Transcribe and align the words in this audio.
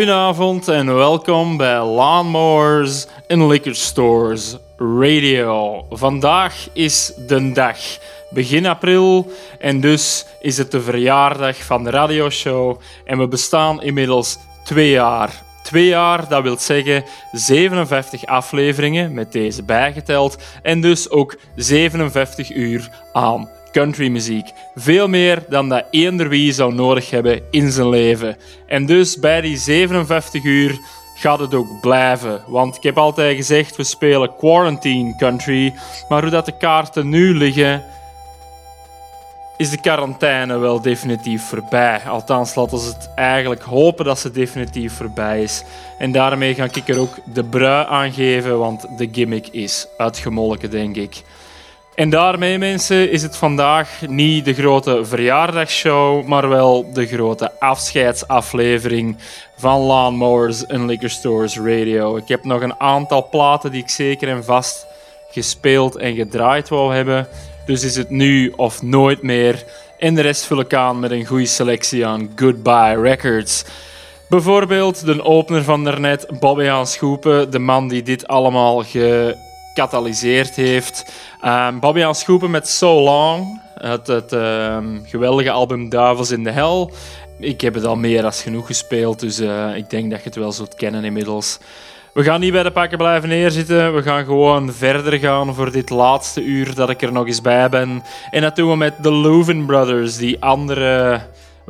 Goedenavond 0.00 0.68
en 0.68 0.94
welkom 0.94 1.56
bij 1.56 1.84
Lawnmowers 1.84 3.06
in 3.26 3.46
Liquor 3.46 3.74
Stores 3.74 4.56
Radio. 4.76 5.86
Vandaag 5.90 6.68
is 6.72 7.12
de 7.26 7.52
dag, 7.52 7.78
begin 8.30 8.66
april, 8.66 9.32
en 9.58 9.80
dus 9.80 10.26
is 10.40 10.58
het 10.58 10.70
de 10.70 10.80
verjaardag 10.80 11.56
van 11.56 11.84
de 11.84 11.90
radioshow. 11.90 12.80
En 13.04 13.18
we 13.18 13.28
bestaan 13.28 13.82
inmiddels 13.82 14.38
twee 14.64 14.90
jaar. 14.90 15.42
Twee 15.62 15.86
jaar, 15.86 16.28
dat 16.28 16.42
wil 16.42 16.58
zeggen 16.58 17.04
57 17.32 18.26
afleveringen 18.26 19.14
met 19.14 19.32
deze 19.32 19.62
bijgeteld, 19.62 20.36
en 20.62 20.80
dus 20.80 21.10
ook 21.10 21.36
57 21.56 22.50
uur 22.50 22.88
aan 23.12 23.48
countrymuziek. 23.72 24.50
Veel 24.74 25.08
meer 25.08 25.44
dan 25.48 25.68
dat 25.68 25.84
eender 25.90 26.28
wie 26.28 26.52
zou 26.52 26.74
nodig 26.74 27.10
hebben 27.10 27.42
in 27.50 27.70
zijn 27.70 27.88
leven. 27.88 28.36
En 28.66 28.86
dus 28.86 29.18
bij 29.18 29.40
die 29.40 29.56
57 29.56 30.44
uur 30.44 30.78
gaat 31.14 31.38
het 31.38 31.54
ook 31.54 31.80
blijven. 31.80 32.42
Want 32.46 32.76
ik 32.76 32.82
heb 32.82 32.98
altijd 32.98 33.36
gezegd, 33.36 33.76
we 33.76 33.84
spelen 33.84 34.36
quarantine 34.36 35.16
country. 35.16 35.74
Maar 36.08 36.22
hoe 36.22 36.30
dat 36.30 36.46
de 36.46 36.56
kaarten 36.56 37.08
nu 37.08 37.34
liggen, 37.34 37.84
is 39.60 39.70
de 39.70 39.80
quarantaine 39.80 40.58
wel 40.58 40.80
definitief 40.80 41.42
voorbij. 41.42 42.00
Althans, 42.06 42.54
laten 42.54 42.78
we 42.78 42.84
het 42.84 43.10
eigenlijk 43.14 43.62
hopen 43.62 44.04
dat 44.04 44.18
ze 44.18 44.30
definitief 44.30 44.92
voorbij 44.92 45.42
is. 45.42 45.64
En 45.98 46.12
daarmee 46.12 46.54
ga 46.54 46.64
ik 46.64 46.88
er 46.88 46.98
ook 46.98 47.14
de 47.24 47.44
brui 47.44 47.86
aan 47.88 48.12
geven, 48.12 48.58
want 48.58 48.86
de 48.98 49.08
gimmick 49.12 49.48
is 49.48 49.86
uitgemolken, 49.96 50.70
denk 50.70 50.96
ik. 50.96 51.22
En 51.94 52.10
daarmee, 52.10 52.58
mensen, 52.58 53.10
is 53.10 53.22
het 53.22 53.36
vandaag 53.36 54.00
niet 54.08 54.44
de 54.44 54.54
grote 54.54 55.04
verjaardagsshow, 55.04 56.26
maar 56.26 56.48
wel 56.48 56.92
de 56.92 57.06
grote 57.06 57.52
afscheidsaflevering 57.58 59.16
van 59.56 59.80
Lawnmowers 59.80 60.66
en 60.66 60.86
Liquor 60.86 61.10
Stores 61.10 61.56
Radio. 61.56 62.16
Ik 62.16 62.28
heb 62.28 62.44
nog 62.44 62.62
een 62.62 62.80
aantal 62.80 63.28
platen 63.28 63.70
die 63.70 63.82
ik 63.82 63.88
zeker 63.88 64.28
en 64.28 64.44
vast 64.44 64.86
gespeeld 65.30 65.96
en 65.96 66.14
gedraaid 66.14 66.68
wou 66.68 66.94
hebben. 66.94 67.28
Dus 67.66 67.84
is 67.84 67.96
het 67.96 68.10
nu 68.10 68.52
of 68.56 68.82
nooit 68.82 69.22
meer. 69.22 69.64
En 69.98 70.14
de 70.14 70.20
rest 70.20 70.44
vul 70.44 70.60
ik 70.60 70.74
aan 70.74 71.00
met 71.00 71.10
een 71.10 71.26
goede 71.26 71.46
selectie 71.46 72.06
aan 72.06 72.32
Goodbye 72.36 73.00
Records. 73.00 73.64
Bijvoorbeeld 74.28 75.06
de 75.06 75.24
opener 75.24 75.64
van 75.64 75.84
daarnet, 75.84 76.26
Bobby 76.40 76.64
Hans 76.64 76.92
Schoepen, 76.92 77.50
de 77.50 77.58
man 77.58 77.88
die 77.88 78.02
dit 78.02 78.26
allemaal 78.26 78.84
gecatalyseerd 79.80 80.56
heeft. 80.56 81.12
Um, 81.44 81.80
Bobby 81.80 82.02
aan 82.02 82.14
Schoepen 82.14 82.50
met 82.50 82.68
So 82.68 83.00
Long, 83.00 83.60
het, 83.74 84.06
het 84.06 84.32
ehm, 84.32 84.98
geweldige 85.04 85.50
album 85.50 85.88
Duivels 85.88 86.30
in 86.30 86.44
de 86.44 86.50
Hel. 86.50 86.92
Ik 87.38 87.60
heb 87.60 87.74
het 87.74 87.84
al 87.84 87.96
meer 87.96 88.22
dan 88.22 88.32
genoeg 88.32 88.66
gespeeld, 88.66 89.20
dus 89.20 89.40
uh, 89.40 89.76
ik 89.76 89.90
denk 89.90 90.10
dat 90.10 90.18
je 90.18 90.24
het 90.24 90.36
wel 90.36 90.52
zult 90.52 90.74
kennen 90.74 91.04
inmiddels. 91.04 91.58
We 92.12 92.22
gaan 92.22 92.40
niet 92.40 92.52
bij 92.52 92.62
de 92.62 92.70
pakken 92.70 92.98
blijven 92.98 93.28
neerzitten. 93.28 93.94
We 93.94 94.02
gaan 94.02 94.24
gewoon 94.24 94.72
verder 94.72 95.18
gaan 95.18 95.54
voor 95.54 95.72
dit 95.72 95.90
laatste 95.90 96.42
uur 96.42 96.74
dat 96.74 96.90
ik 96.90 97.02
er 97.02 97.12
nog 97.12 97.26
eens 97.26 97.40
bij 97.40 97.68
ben. 97.68 98.02
En 98.30 98.42
dat 98.42 98.56
doen 98.56 98.70
we 98.70 98.76
met 98.76 99.02
de 99.02 99.12
Leuven 99.12 99.66
Brothers, 99.66 100.16
die 100.16 100.42
andere 100.42 101.20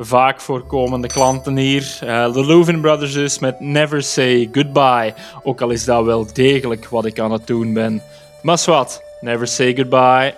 vaak 0.05 0.41
voorkomende 0.41 1.07
klanten 1.07 1.57
hier. 1.57 1.99
Uh, 2.03 2.33
de 2.33 2.45
Leuven 2.45 2.81
Brothers 2.81 3.13
dus 3.13 3.39
met 3.39 3.59
Never 3.59 4.03
Say 4.03 4.49
Goodbye. 4.51 5.13
Ook 5.43 5.61
al 5.61 5.69
is 5.69 5.85
dat 5.85 6.05
wel 6.05 6.27
degelijk 6.33 6.87
wat 6.87 7.05
ik 7.05 7.19
aan 7.19 7.31
het 7.31 7.47
doen 7.47 7.73
ben. 7.73 8.01
Maar 8.41 8.63
wat. 8.65 9.03
Never 9.21 9.47
say 9.47 9.75
goodbye. 9.75 10.33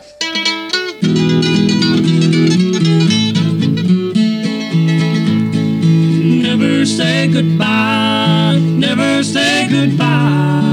Never 6.41 6.85
say 6.85 7.29
goodbye, 7.31 8.59
never 8.59 9.23
say 9.23 9.67
goodbye. 9.69 10.72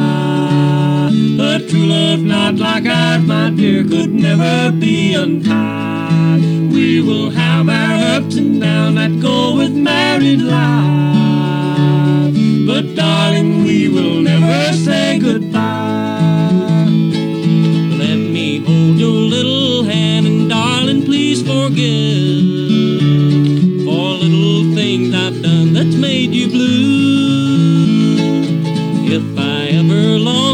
A 1.53 1.59
true 1.59 1.87
love 1.87 2.21
not 2.21 2.55
like 2.59 2.87
ours, 2.87 3.25
my 3.27 3.50
dear, 3.50 3.83
could 3.83 4.12
never 4.15 4.71
be 4.71 5.15
untied. 5.15 6.43
We 6.72 7.00
will 7.00 7.31
have 7.31 7.69
our 7.69 8.19
ups 8.19 8.37
and 8.37 8.61
downs 8.61 8.94
that 8.94 9.21
go 9.21 9.56
with 9.56 9.72
married 9.72 10.43
life. 10.43 10.90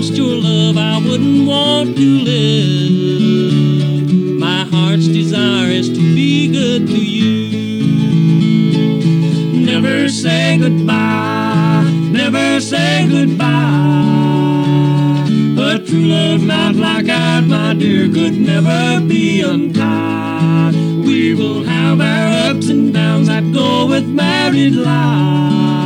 Lost 0.06 0.18
your 0.18 0.36
love, 0.36 0.76
I 0.76 0.98
wouldn't 0.98 1.48
want 1.48 1.96
to 1.96 2.18
live. 2.24 3.58
My 4.38 4.64
heart's 4.64 5.08
desire 5.08 5.68
is 5.68 5.88
to 5.88 6.14
be 6.14 6.48
good 6.48 6.86
to 6.86 7.04
you. 7.04 7.86
Never 9.66 10.08
say 10.08 10.58
goodbye, 10.58 11.90
never 12.10 12.60
say 12.60 13.08
goodbye. 13.08 13.46
A 15.58 15.78
true 15.84 16.06
love 16.06 16.42
not 16.42 16.76
like 16.76 17.08
ours, 17.08 17.46
my 17.46 17.74
dear, 17.74 18.08
could 18.08 18.38
never 18.38 19.00
be 19.00 19.40
untied. 19.40 20.74
We 21.04 21.34
will 21.34 21.64
have 21.64 22.00
our 22.00 22.50
ups 22.50 22.68
and 22.68 22.94
downs 22.94 23.26
that 23.26 23.52
go 23.52 23.86
with 23.86 24.06
married 24.06 24.74
life. 24.74 25.85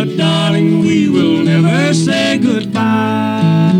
But 0.00 0.16
darling, 0.16 0.80
we 0.80 1.10
will 1.10 1.44
never 1.44 1.92
say 1.92 2.38
goodbye. 2.38 3.74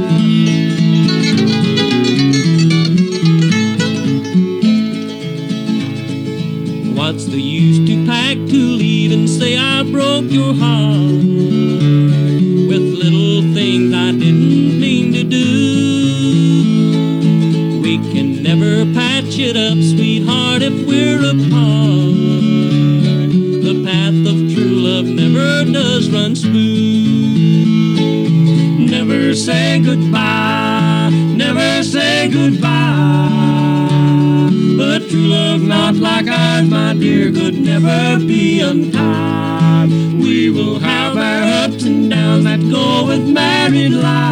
What's 6.95 7.25
the 7.25 7.41
use 7.41 7.79
to 7.89 8.05
pack 8.05 8.37
to 8.37 8.43
leave 8.53 9.13
and 9.13 9.31
say 9.31 9.57
I 9.57 9.83
broke 9.83 10.31
your 10.31 10.53
heart 10.53 11.25
with 12.69 12.85
little 13.03 13.55
things 13.55 13.95
I 13.95 14.13
didn't 14.13 14.79
mean 14.79 15.15
to 15.15 15.25
do? 15.25 15.47
We 17.81 17.97
can 18.13 18.43
never 18.43 18.85
patch 18.93 19.39
it 19.39 19.57
up, 19.57 19.79
sweetheart, 19.79 20.61
if 20.61 20.87
we're 20.87 21.25
apart. 21.31 22.00
Never 25.65 25.73
does 25.73 26.11
run 26.11 26.35
smooth. 26.35 27.69
Never 28.91 29.35
say 29.35 29.81
goodbye, 29.81 31.11
never 31.13 31.83
say 31.83 32.29
goodbye. 32.29 32.69
But 34.79 35.09
true 35.11 35.29
love 35.29 35.61
not 35.63 35.97
like 35.97 36.29
ours, 36.29 36.69
my 36.69 36.95
dear, 36.95 37.31
could 37.33 37.59
never 37.59 38.19
be 38.19 38.61
untied. 38.61 39.91
We 39.91 40.51
will 40.51 40.79
have 40.79 41.17
our 41.17 41.65
ups 41.65 41.85
and 41.85 42.11
downs 42.11 42.45
that 42.45 42.61
go 42.61 43.07
with 43.07 43.29
married 43.29 43.93
life. 43.93 44.31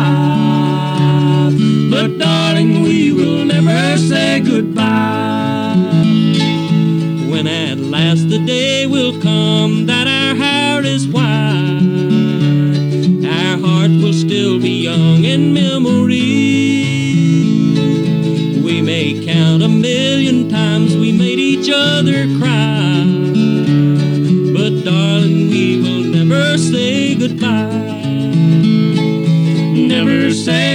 But 1.91 2.19
darling, 2.19 2.83
we 2.83 3.13
will 3.13 3.45
never 3.45 3.99
say 3.99 4.41
goodbye. 4.41 5.28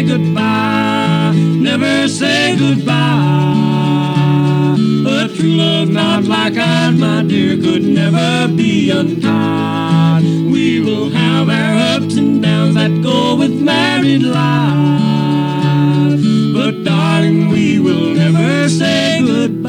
Goodbye. 0.05 1.33
Never 1.35 2.07
say 2.07 2.55
goodbye. 2.57 2.93
A 5.07 5.27
true 5.35 5.55
love 5.55 5.89
not 5.89 6.23
like 6.23 6.57
ours, 6.57 6.97
my 6.97 7.23
dear, 7.23 7.55
could 7.57 7.83
never 7.83 8.47
be 8.53 8.89
untied. 8.91 10.23
We 10.23 10.79
will 10.81 11.09
have 11.09 11.49
our 11.49 11.75
ups 11.95 12.15
and 12.15 12.41
downs 12.41 12.75
that 12.75 13.01
go 13.01 13.35
with 13.35 13.53
married 13.61 14.23
life. 14.23 14.43
But 16.53 16.83
darling, 16.83 17.49
we 17.49 17.79
will 17.79 18.13
never 18.13 18.69
say 18.69 19.21
goodbye. 19.25 19.62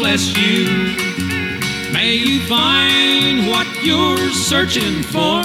Bless 0.00 0.34
you. 0.34 0.64
May 1.92 2.14
you 2.14 2.40
find 2.48 3.46
what 3.46 3.66
you're 3.84 4.30
searching 4.30 5.02
for. 5.02 5.42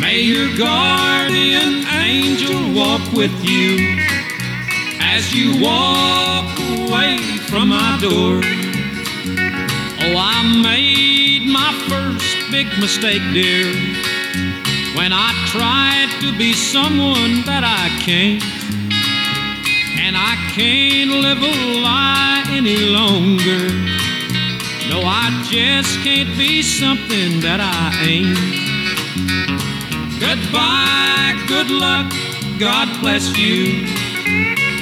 May 0.00 0.20
your 0.20 0.48
guardian 0.56 1.84
angel 1.92 2.72
walk 2.72 3.02
with 3.12 3.34
you 3.44 3.98
as 5.00 5.34
you 5.34 5.60
walk 5.62 6.48
away 6.78 7.18
from 7.50 7.68
my 7.68 7.98
door. 8.00 8.40
Oh, 10.00 10.16
I 10.16 10.62
made 10.62 11.46
my 11.46 11.72
first 11.90 12.50
big 12.50 12.68
mistake, 12.80 13.22
dear, 13.34 13.66
when 14.96 15.12
I 15.12 15.30
tried 15.52 16.08
to 16.22 16.36
be 16.38 16.54
someone 16.54 17.42
that 17.44 17.64
I 17.64 17.90
can't. 18.02 18.63
Can't 20.54 21.10
live 21.10 21.42
a 21.42 21.80
lie 21.82 22.44
any 22.48 22.76
longer. 22.76 23.74
No, 24.88 25.02
I 25.04 25.42
just 25.50 25.98
can't 26.04 26.28
be 26.38 26.62
something 26.62 27.40
that 27.40 27.58
I 27.58 27.90
ain't. 28.06 28.38
Goodbye, 30.20 31.34
good 31.48 31.72
luck, 31.72 32.06
God 32.60 32.86
bless 33.00 33.36
you. 33.36 33.84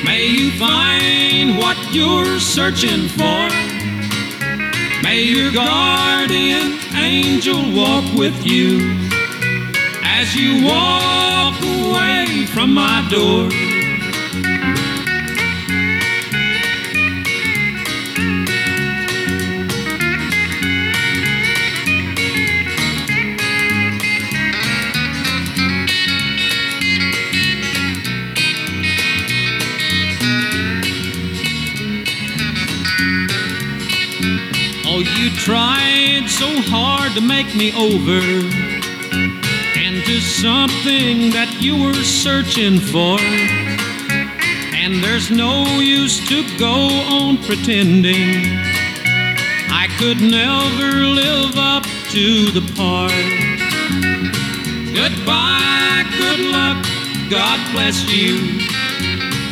May 0.04 0.26
you 0.26 0.50
find 0.58 1.56
what 1.56 1.78
you're 1.90 2.38
searching 2.38 3.08
for. 3.08 3.48
May 5.02 5.22
your 5.22 5.52
guardian 5.52 6.80
angel 6.94 7.62
walk 7.72 8.04
with 8.12 8.44
you 8.44 8.92
as 10.04 10.36
you 10.36 10.66
walk 10.66 11.56
away 11.62 12.44
from 12.52 12.74
my 12.74 13.08
door. 13.08 13.71
Tried 35.44 36.24
so 36.28 36.46
hard 36.70 37.10
to 37.14 37.20
make 37.20 37.52
me 37.56 37.72
over 37.74 38.22
into 39.74 40.20
something 40.20 41.30
that 41.34 41.58
you 41.58 41.82
were 41.82 41.98
searching 42.04 42.78
for. 42.78 43.18
And 44.78 45.02
there's 45.02 45.32
no 45.32 45.64
use 45.80 46.24
to 46.28 46.46
go 46.58 46.86
on 47.10 47.38
pretending. 47.38 48.46
I 49.66 49.88
could 49.98 50.20
never 50.20 51.10
live 51.10 51.58
up 51.58 51.82
to 52.14 52.46
the 52.54 52.62
part. 52.78 53.10
Goodbye, 54.94 56.06
good 56.18 56.40
luck, 56.54 56.86
God 57.28 57.58
bless 57.72 57.98
you. 58.08 58.38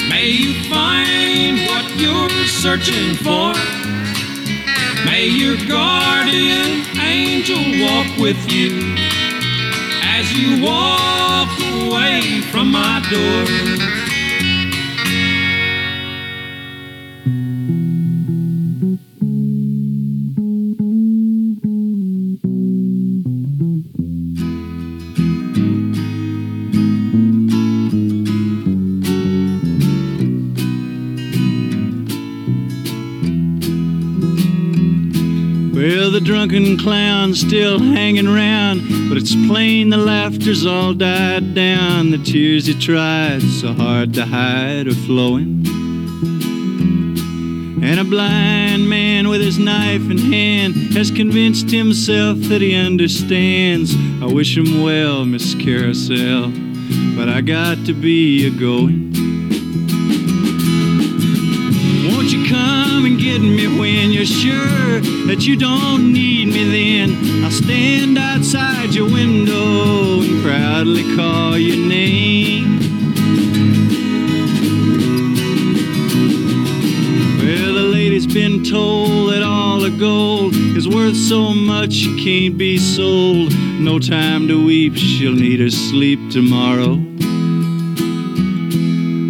May 0.08 0.28
you 0.28 0.54
find 0.70 1.66
what 1.66 1.84
you're 1.98 2.46
searching 2.46 3.16
for. 3.16 3.79
May 5.10 5.26
your 5.26 5.56
guardian 5.66 6.86
angel 7.00 7.58
walk 7.84 8.16
with 8.16 8.40
you 8.48 8.94
as 10.04 10.32
you 10.38 10.62
walk 10.62 11.50
away 11.74 12.40
from 12.52 12.70
my 12.70 13.02
door. 13.10 14.09
Drunken 36.48 36.78
clown's 36.78 37.38
still 37.38 37.78
hanging 37.78 38.26
round, 38.26 38.80
but 39.10 39.18
it's 39.18 39.34
plain 39.46 39.90
the 39.90 39.96
laughter's 39.98 40.64
all 40.64 40.94
died 40.94 41.54
down. 41.54 42.10
The 42.10 42.16
tears 42.16 42.64
he 42.64 42.72
tried 42.72 43.42
so 43.42 43.74
hard 43.74 44.14
to 44.14 44.24
hide 44.24 44.88
are 44.88 44.94
flowing. 44.94 45.66
And 47.82 48.00
a 48.00 48.04
blind 48.04 48.88
man 48.88 49.28
with 49.28 49.42
his 49.42 49.58
knife 49.58 50.10
in 50.10 50.16
hand 50.16 50.76
has 50.94 51.10
convinced 51.10 51.70
himself 51.70 52.38
that 52.48 52.62
he 52.62 52.74
understands. 52.74 53.94
I 54.22 54.24
wish 54.24 54.56
him 54.56 54.82
well, 54.82 55.26
Miss 55.26 55.54
Carousel, 55.54 56.52
but 57.18 57.28
I 57.28 57.42
got 57.42 57.84
to 57.84 57.92
be 57.92 58.46
a 58.46 58.50
going. 58.50 59.12
Won't 62.08 62.32
you 62.32 62.48
come 62.48 63.04
and 63.04 63.20
get 63.20 63.40
me 63.42 63.78
you're 64.20 64.26
sure 64.26 65.00
that 65.26 65.46
you 65.46 65.56
don't 65.56 66.12
need 66.12 66.48
me 66.48 66.64
then? 66.64 67.42
I'll 67.42 67.50
stand 67.50 68.18
outside 68.18 68.94
your 68.94 69.06
window 69.06 70.20
and 70.20 70.42
proudly 70.42 71.16
call 71.16 71.56
your 71.56 71.78
name. 71.78 72.80
Well, 77.38 77.74
the 77.74 77.88
lady's 77.90 78.26
been 78.26 78.62
told 78.62 79.32
that 79.32 79.42
all 79.42 79.80
the 79.80 79.96
gold 79.98 80.54
is 80.54 80.86
worth 80.86 81.16
so 81.16 81.54
much 81.54 82.04
it 82.04 82.22
can't 82.22 82.58
be 82.58 82.76
sold. 82.76 83.54
No 83.80 83.98
time 83.98 84.46
to 84.48 84.62
weep, 84.62 84.96
she'll 84.96 85.32
need 85.32 85.60
her 85.60 85.70
sleep 85.70 86.20
tomorrow. 86.30 86.96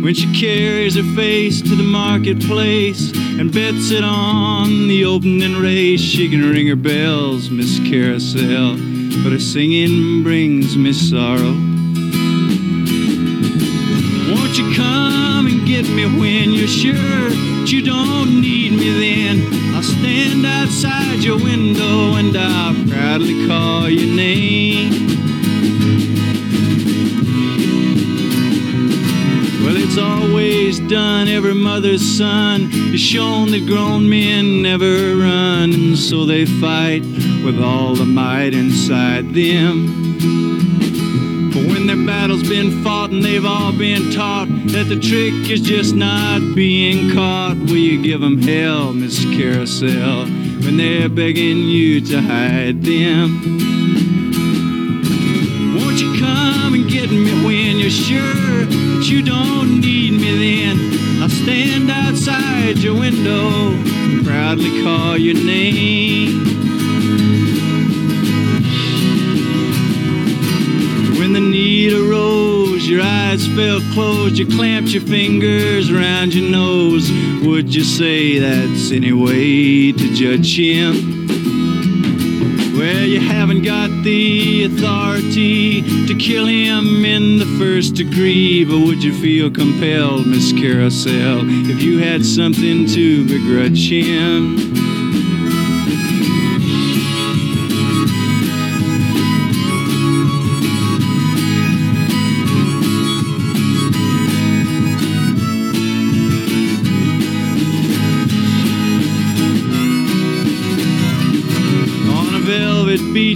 When 0.02 0.14
she 0.14 0.26
carries 0.34 0.96
her 0.96 1.14
face 1.14 1.62
to 1.62 1.76
the 1.76 1.84
marketplace 1.84 3.12
and 3.40 3.54
bets 3.54 3.90
it 3.90 4.04
on 4.04 4.86
the 4.86 5.02
opening 5.06 5.56
race, 5.62 5.98
she 5.98 6.28
can 6.28 6.42
ring 6.42 6.66
her 6.66 6.76
bells, 6.76 7.48
Miss 7.48 7.78
Carousel, 7.88 8.74
but 9.24 9.32
her 9.32 9.38
singing 9.38 10.22
brings 10.22 10.76
me 10.76 10.92
sorrow. 10.92 11.54
Won't 14.28 14.58
you 14.58 14.74
come 14.76 15.46
and 15.46 15.66
get 15.66 15.88
me 15.88 16.04
when 16.20 16.50
you're 16.50 16.68
sure 16.68 16.92
that 16.92 17.72
you 17.72 17.82
don't 17.82 18.42
need 18.42 18.72
me 18.72 18.90
then? 19.00 19.74
I'll 19.74 19.82
stand 19.82 20.44
outside 20.44 21.24
your 21.24 21.38
window 21.38 22.16
and 22.16 22.36
I'll 22.36 22.74
proudly 22.90 23.46
call 23.46 23.88
your 23.88 24.14
name. 24.14 24.99
It's 29.92 29.98
always 29.98 30.78
done, 30.88 31.26
every 31.26 31.52
mother's 31.52 32.16
son 32.16 32.70
is 32.94 33.00
shown 33.00 33.50
that 33.50 33.66
grown 33.66 34.08
men 34.08 34.62
never 34.62 35.16
run, 35.16 35.72
and 35.72 35.98
so 35.98 36.24
they 36.24 36.44
fight 36.46 37.02
with 37.44 37.60
all 37.60 37.96
the 37.96 38.04
might 38.04 38.54
inside 38.54 39.34
them. 39.34 39.88
But 41.52 41.64
when 41.66 41.88
their 41.88 42.06
battle's 42.06 42.48
been 42.48 42.84
fought 42.84 43.10
and 43.10 43.24
they've 43.24 43.44
all 43.44 43.72
been 43.72 44.12
taught 44.12 44.46
that 44.66 44.84
the 44.88 44.94
trick 44.94 45.50
is 45.50 45.60
just 45.60 45.96
not 45.96 46.38
being 46.54 47.10
caught, 47.12 47.56
will 47.56 47.76
you 47.76 48.00
give 48.00 48.22
'em 48.22 48.40
hell, 48.40 48.92
Miss 48.92 49.24
Carousel, 49.24 50.26
when 50.60 50.76
they're 50.76 51.08
begging 51.08 51.68
you 51.68 52.00
to 52.02 52.22
hide 52.22 52.84
them? 52.84 53.40
Won't 55.74 56.00
you 56.00 56.14
come 56.20 56.74
and 56.74 56.88
get 56.88 57.10
me 57.10 57.32
when 57.44 57.59
you're 57.90 58.20
sure 58.20 58.66
that 58.66 59.08
you 59.08 59.20
don't 59.20 59.80
need 59.80 60.12
me 60.12 60.62
then, 60.62 61.22
I'll 61.22 61.28
stand 61.28 61.90
outside 61.90 62.78
your 62.78 62.94
window 62.94 63.70
and 63.72 64.24
proudly 64.24 64.82
call 64.84 65.18
your 65.18 65.34
name. 65.34 66.38
When 71.18 71.32
the 71.32 71.40
need 71.40 71.92
arose, 71.92 72.88
your 72.88 73.02
eyes 73.02 73.44
fell 73.56 73.80
closed, 73.92 74.38
you 74.38 74.46
clamped 74.46 74.90
your 74.90 75.02
fingers 75.02 75.90
around 75.90 76.32
your 76.32 76.48
nose. 76.48 77.10
Would 77.42 77.74
you 77.74 77.82
say 77.82 78.38
that's 78.38 78.92
any 78.92 79.12
way 79.12 79.90
to 79.90 80.14
judge 80.14 80.56
him? 80.56 81.19
Well, 82.80 83.04
you 83.04 83.20
haven't 83.20 83.62
got 83.62 83.90
the 84.04 84.64
authority 84.64 85.82
to 86.06 86.14
kill 86.14 86.46
him 86.46 87.04
in 87.04 87.36
the 87.36 87.44
first 87.58 87.94
degree, 87.94 88.64
but 88.64 88.78
would 88.78 89.04
you 89.04 89.12
feel 89.12 89.50
compelled, 89.50 90.26
Miss 90.26 90.50
Carousel, 90.54 91.40
if 91.68 91.82
you 91.82 91.98
had 91.98 92.24
something 92.24 92.86
to 92.86 93.26
begrudge 93.26 93.90
him? 93.90 94.99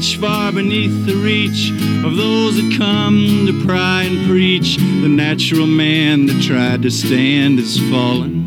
Beach 0.05 0.19
far 0.19 0.53
beneath 0.53 1.07
the 1.07 1.15
reach 1.15 1.71
of 2.05 2.17
those 2.17 2.57
that 2.57 2.77
come 2.77 3.47
to 3.47 3.65
pry 3.65 4.03
and 4.03 4.27
preach. 4.27 4.77
The 4.77 5.09
natural 5.09 5.67
man 5.67 6.27
that 6.27 6.43
tried 6.43 6.83
to 6.83 6.91
stand 6.91 7.59
is 7.59 7.79
fallen. 7.91 8.47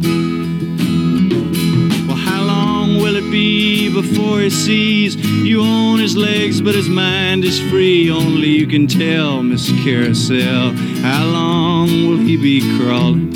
Well, 2.08 2.16
how 2.16 2.44
long 2.44 2.98
will 2.98 3.16
it 3.16 3.32
be 3.32 3.92
before 3.92 4.42
he 4.42 4.52
sees 4.52 5.16
you 5.16 5.62
own 5.62 6.00
his 6.00 6.16
legs, 6.16 6.62
but 6.62 6.76
his 6.76 6.90
mind 6.90 7.44
is 7.44 7.60
free? 7.72 8.12
Only 8.12 8.50
you 8.50 8.68
can 8.68 8.86
tell, 8.86 9.42
Miss 9.42 9.72
Carousel, 9.84 10.74
how 11.02 11.26
long 11.26 11.88
will 12.08 12.18
he 12.18 12.38
be 12.38 12.62
crawling? 12.78 13.34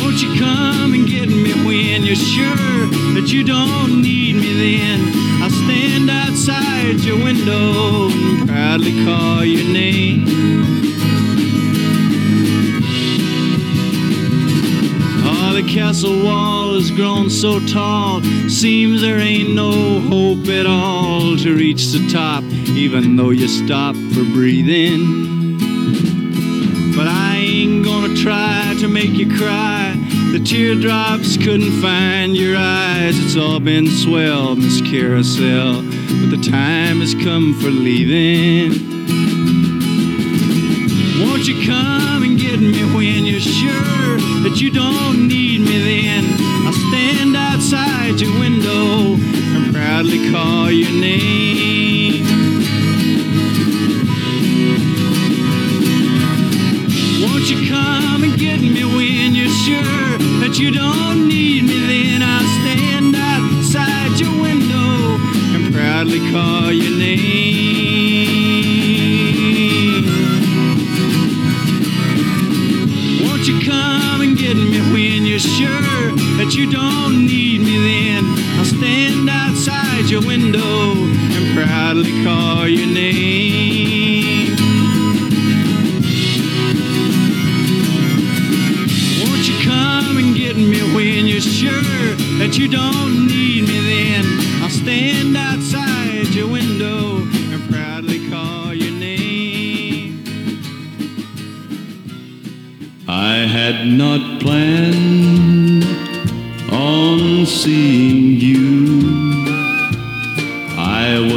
Won't 0.00 0.22
you 0.22 0.40
come 0.40 0.94
and 0.94 1.06
get 1.06 1.28
me 1.28 1.52
when 1.66 2.02
you're 2.04 2.16
sure 2.16 2.56
that 3.14 3.30
you 3.30 3.44
don't 3.44 4.00
need 4.00 4.36
me 4.36 4.52
then? 4.54 5.07
Outside 6.88 7.04
your 7.04 7.22
window 7.22 8.08
and 8.08 8.48
proudly 8.48 9.04
call 9.04 9.44
your 9.44 9.66
name. 9.72 10.24
Oh, 15.24 15.52
the 15.54 15.68
castle 15.68 16.22
wall 16.22 16.74
has 16.74 16.90
grown 16.90 17.30
so 17.30 17.60
tall, 17.66 18.22
seems 18.48 19.02
there 19.02 19.18
ain't 19.18 19.54
no 19.54 20.00
hope 20.00 20.46
at 20.48 20.66
all 20.66 21.36
to 21.38 21.54
reach 21.54 21.88
the 21.88 22.08
top, 22.10 22.42
even 22.70 23.16
though 23.16 23.30
you 23.30 23.48
stop 23.48 23.94
for 23.94 24.24
breathing. 24.24 25.58
But 26.96 27.06
I 27.06 27.36
ain't 27.36 27.84
gonna 27.84 28.14
try 28.16 28.74
to 28.80 28.88
make 28.88 29.10
you 29.10 29.28
cry. 29.36 29.94
The 30.32 30.40
teardrops 30.40 31.36
couldn't 31.36 31.80
find 31.80 32.36
your 32.36 32.56
eyes. 32.56 33.18
It's 33.24 33.36
all 33.36 33.60
been 33.60 33.88
swell, 33.88 34.56
Miss 34.56 34.80
Carousel, 34.82 35.82
the 36.30 36.50
time 36.50 37.00
has 37.00 37.14
come 37.14 37.54
for 37.58 37.70
leaving. 37.70 38.70
Won't 41.20 41.48
you 41.48 41.66
come 41.66 42.22
and 42.22 42.38
get 42.38 42.60
me 42.60 42.84
when 42.94 43.24
you're 43.24 43.40
sure 43.40 44.18
that 44.42 44.60
you 44.60 44.70
don't 44.70 45.26
need 45.26 45.62
me 45.62 45.78
then? 45.78 46.24
I'll 46.66 46.72
stand 46.90 47.34
outside 47.34 48.20
your 48.20 48.38
window 48.38 49.14
and 49.14 49.74
proudly 49.74 50.30
call 50.30 50.70
your 50.70 50.90
name. 50.90 51.87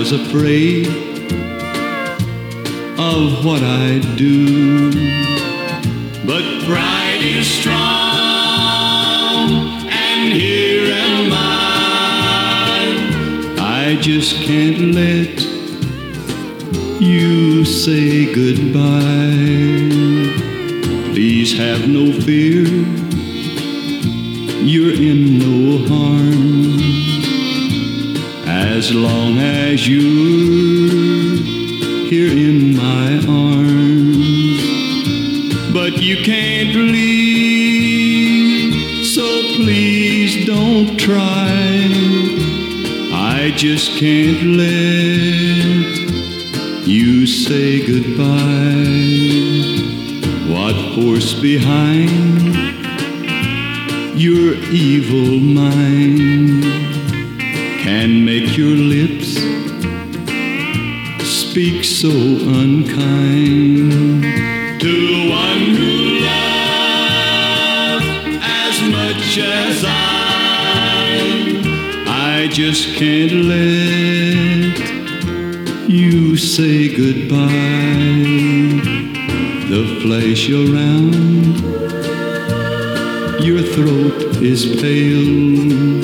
Was 0.01 0.13
afraid 0.13 0.87
of 2.97 3.45
what 3.45 3.61
I'd 3.61 4.15
do. 4.17 4.89
But 6.25 6.43
pride 6.65 7.21
is 7.21 7.45
strong. 7.45 7.77
And 9.91 10.33
here 10.33 10.91
am 10.91 11.31
I. 11.31 12.87
I 13.59 14.01
just 14.01 14.37
can't 14.37 14.95
let 14.95 15.39
you 16.99 17.63
say 17.63 18.33
goodbye. 18.33 18.81
Please 21.13 21.55
have 21.59 21.87
no 21.87 22.11
fear, 22.21 22.65
you're 24.65 24.95
in 24.95 25.37
no 25.37 25.85
harm. 25.87 26.90
As 28.81 28.89
long 28.95 29.37
as 29.37 29.87
you're 29.87 31.37
here 32.09 32.31
in 32.31 32.75
my 32.75 33.09
arms. 33.29 34.63
But 35.71 36.01
you 36.01 36.23
can't 36.23 36.73
leave, 36.73 38.25
so 39.05 39.21
please 39.57 40.47
don't 40.47 40.97
try 40.99 41.51
I 43.13 43.51
just 43.55 43.99
can't 43.99 44.57
let 44.57 45.85
you 46.87 47.27
say 47.27 47.85
goodbye. 47.85 48.25
What 50.51 50.75
force 50.95 51.35
behind 51.39 52.55
your 54.19 54.55
evil 54.71 55.39
mind 55.39 56.60
can 58.01 58.25
make 58.25 58.57
your 58.57 58.75
lips 58.95 59.29
speak 61.23 61.83
so 61.83 62.09
unkind 62.09 63.91
to 64.81 65.29
one 65.29 65.75
who 65.77 65.93
loves 66.25 68.07
as 68.41 68.81
much 68.97 69.37
as 69.37 69.83
I? 69.85 69.89
I 72.07 72.47
just 72.51 72.95
can't 72.95 73.33
let 73.53 74.79
you 75.87 76.37
say 76.37 76.89
goodbye. 76.95 77.49
The 79.69 79.85
flesh 80.01 80.49
around 80.49 81.61
your 83.43 83.61
throat 83.61 84.41
is 84.41 84.65
pale, 84.81 86.00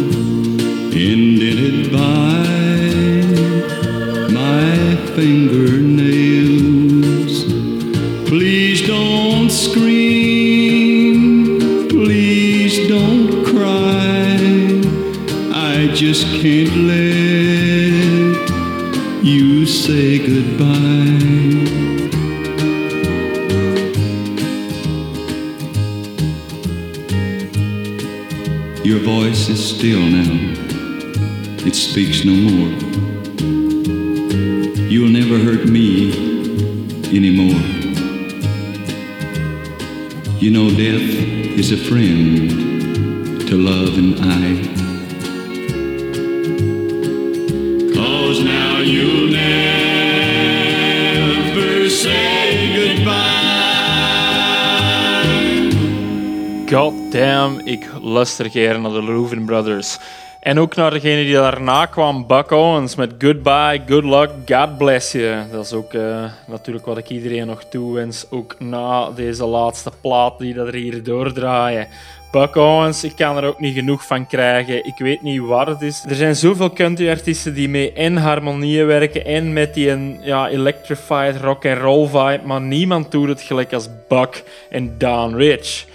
speaks 31.98 32.22
no 32.24 32.36
more. 32.36 32.70
You'll 34.88 35.10
never 35.10 35.38
hurt 35.40 35.66
me 35.68 36.12
anymore. 37.18 37.60
You 40.40 40.52
know, 40.52 40.70
death 40.70 41.02
is 41.58 41.72
a 41.72 41.78
friend 41.78 42.52
to 43.48 43.56
love 43.56 43.98
and 43.98 44.14
I. 44.20 44.48
Cause 47.96 48.44
now 48.44 48.78
you'll 48.78 49.32
never 49.32 50.30
say 51.90 52.76
goodbye. 52.78 53.18
God 56.70 57.12
damn, 57.12 57.60
ik 57.64 57.90
luister 58.02 58.50
gerne 58.52 58.80
naar 58.80 58.92
de 58.92 59.04
Louvin 59.04 59.46
Brothers. 59.46 59.98
En 60.48 60.60
ook 60.60 60.76
naar 60.76 60.92
degene 60.92 61.24
die 61.24 61.34
daarna 61.34 61.86
kwam, 61.86 62.28
Buck 62.28 62.52
Owens 62.52 62.96
met 62.96 63.14
Goodbye, 63.20 63.82
Good 63.88 64.04
Luck, 64.04 64.30
God 64.46 64.78
Bless 64.78 65.12
You. 65.12 65.50
Dat 65.52 65.66
is 65.66 65.74
ook 65.74 65.94
uh, 65.94 66.24
natuurlijk 66.48 66.86
wat 66.86 66.98
ik 66.98 67.10
iedereen 67.10 67.48
nog 67.48 67.64
toewens, 67.64 68.26
ook 68.30 68.56
na 68.60 69.10
deze 69.16 69.46
laatste 69.46 69.92
plaat 70.02 70.40
die 70.40 70.54
dat 70.54 70.68
er 70.68 70.74
hier 70.74 71.04
doordraaien. 71.04 71.88
Buck 72.32 72.56
Owens, 72.56 73.04
ik 73.04 73.16
kan 73.16 73.38
er 73.38 73.44
ook 73.46 73.60
niet 73.60 73.74
genoeg 73.74 74.06
van 74.06 74.28
krijgen. 74.28 74.86
Ik 74.86 74.98
weet 74.98 75.22
niet 75.22 75.42
waar 75.42 75.68
het 75.68 75.82
is. 75.82 76.06
Er 76.10 76.16
zijn 76.16 76.36
zoveel 76.36 76.74
country-artiesten 76.74 77.54
die 77.54 77.70
mee 77.70 77.94
en 77.94 78.18
harmonieën 78.18 78.86
werken 78.86 79.26
en 79.26 79.54
met 79.54 79.74
die 79.74 80.20
ja, 80.22 80.50
electrified 80.50 81.36
rock 81.42 81.66
and 81.66 81.78
roll 81.78 82.08
vibe, 82.08 82.42
maar 82.46 82.62
niemand 82.62 83.12
doet 83.12 83.28
het 83.28 83.42
gelijk 83.42 83.74
als 83.74 83.90
Buck 84.08 84.44
en 84.70 84.98
Don 84.98 85.36
Rich. 85.36 85.86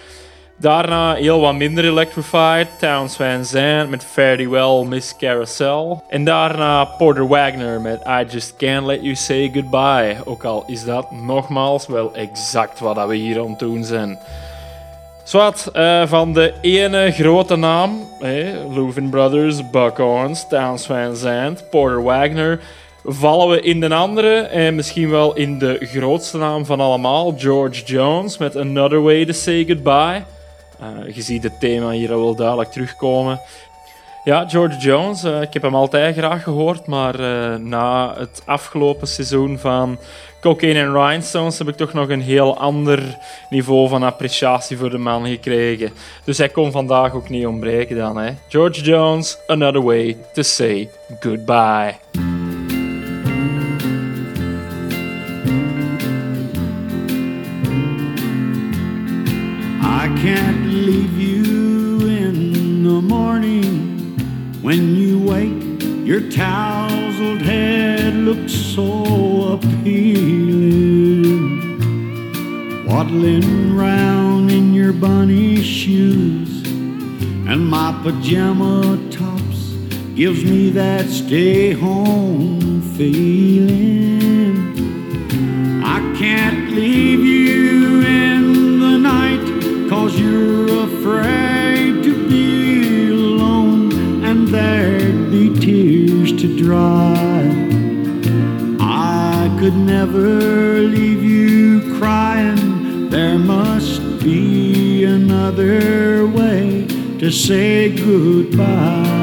Daarna 0.63 1.15
heel 1.15 1.41
wat 1.41 1.55
minder 1.55 1.85
electrified, 1.85 2.67
Towns 2.79 3.17
Van 3.17 3.45
Zandt 3.45 3.91
met 3.91 4.05
Fairly 4.05 4.49
Well 4.49 4.85
Miss 4.85 5.17
Carousel. 5.17 6.03
En 6.09 6.25
daarna 6.25 6.85
Porter 6.85 7.29
Wagner 7.29 7.81
met 7.81 8.01
I 8.07 8.25
Just 8.29 8.57
Can't 8.57 8.87
Let 8.87 9.03
You 9.03 9.15
Say 9.15 9.51
Goodbye. 9.55 10.17
Ook 10.25 10.45
al 10.45 10.65
is 10.67 10.85
dat 10.85 11.11
nogmaals 11.11 11.87
wel 11.87 12.15
exact 12.15 12.81
wat 12.81 13.07
we 13.07 13.15
hier 13.15 13.41
aan 13.41 13.51
het 13.51 13.59
doen 13.59 13.85
zijn. 13.85 14.19
Zwat, 15.25 15.71
uh, 15.77 16.07
van 16.07 16.33
de 16.33 16.53
ene 16.61 17.11
grote 17.11 17.57
naam, 17.57 18.09
hey, 18.19 18.55
Louvin 18.71 19.11
Brothers, 19.11 19.71
Buck 19.71 19.99
Owens, 19.99 20.49
Towns 20.49 20.87
Van 20.87 21.17
Zandt, 21.17 21.71
Porter 21.71 22.03
Wagner, 22.03 22.61
vallen 23.05 23.49
we 23.49 23.61
in 23.61 23.81
de 23.81 23.95
andere 23.95 24.35
en 24.37 24.75
misschien 24.75 25.11
wel 25.11 25.35
in 25.35 25.59
de 25.59 25.79
grootste 25.81 26.39
naam 26.39 26.65
van 26.65 26.81
allemaal, 26.81 27.35
George 27.37 27.85
Jones 27.85 28.39
met 28.39 28.57
Another 28.57 29.03
Way 29.03 29.25
to 29.25 29.33
Say 29.33 29.65
Goodbye. 29.65 30.25
Uh, 30.83 31.15
je 31.15 31.23
ziet 31.23 31.43
het 31.43 31.61
thema 31.61 31.91
hier 31.91 32.09
wel 32.09 32.35
duidelijk 32.35 32.71
terugkomen. 32.71 33.41
Ja, 34.25 34.49
George 34.49 34.79
Jones, 34.79 35.25
uh, 35.25 35.43
ik 35.43 35.53
heb 35.53 35.63
hem 35.63 35.75
altijd 35.75 36.17
graag 36.17 36.43
gehoord, 36.43 36.87
maar 36.87 37.21
uh, 37.21 37.57
na 37.57 38.15
het 38.19 38.43
afgelopen 38.45 39.09
seizoen 39.09 39.59
van 39.59 39.99
Cocaine 40.41 40.87
and 40.87 40.95
Rhinestones 40.95 41.59
heb 41.59 41.69
ik 41.69 41.77
toch 41.77 41.93
nog 41.93 42.09
een 42.09 42.23
heel 42.23 42.59
ander 42.59 43.19
niveau 43.51 43.89
van 43.89 44.03
appreciatie 44.03 44.77
voor 44.77 44.91
de 44.91 44.99
man 44.99 45.27
gekregen. 45.27 45.91
Dus 46.25 46.39
hij 46.39 46.49
kon 46.49 46.73
vandaag 46.73 47.15
ook 47.15 47.29
niet 47.29 47.47
ontbreken 47.47 47.97
dan. 47.97 48.17
Hè. 48.17 48.33
George 48.49 48.83
Jones, 48.83 49.39
Another 49.47 49.83
Way 49.83 50.17
to 50.33 50.43
Say 50.43 50.91
Goodbye. 51.21 51.95
I 59.83 60.09
can't 60.25 60.72
when 64.63 64.95
you 64.95 65.19
wake. 65.19 65.83
Your 66.07 66.21
tousled 66.31 67.43
head 67.43 68.15
looks 68.15 68.53
so 68.53 69.55
appealing. 69.55 70.93
Waddling 72.87 73.77
round 73.77 74.51
in 74.51 74.73
your 74.73 74.93
bunny 74.93 75.63
shoes 75.63 76.65
and 77.49 77.67
my 77.67 77.93
pajama 78.03 78.99
tops 79.11 79.73
gives 80.15 80.45
me 80.45 80.71
that 80.71 81.07
stay 81.07 81.73
home 81.73 82.83
feeling. 82.97 84.57
I 85.85 85.99
can't 86.19 86.71
leave 86.71 87.21
you 87.21 88.01
in 88.03 88.81
the 88.81 88.99
night 88.99 89.89
cause 89.91 90.19
you're 90.19 90.85
afraid 90.85 91.52
dry. 96.63 97.43
I 98.81 99.55
could 99.59 99.77
never 99.77 100.81
leave 100.81 101.23
you 101.23 101.99
crying. 101.99 103.11
There 103.11 103.39
must 103.39 104.01
be 104.23 105.05
another 105.05 106.27
way 106.27 106.87
to 107.19 107.31
say 107.31 107.95
goodbye. 107.97 109.23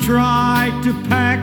Try 0.00 0.80
to 0.82 0.92
pack, 1.08 1.38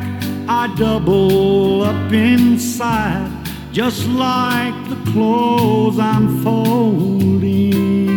I 0.50 0.68
double 0.76 1.84
up 1.84 2.12
inside, 2.12 3.32
just 3.80 4.10
like 4.10 4.76
the 4.90 5.12
clothes 5.14 5.98
I'm 6.00 6.44
folding. 6.44 8.10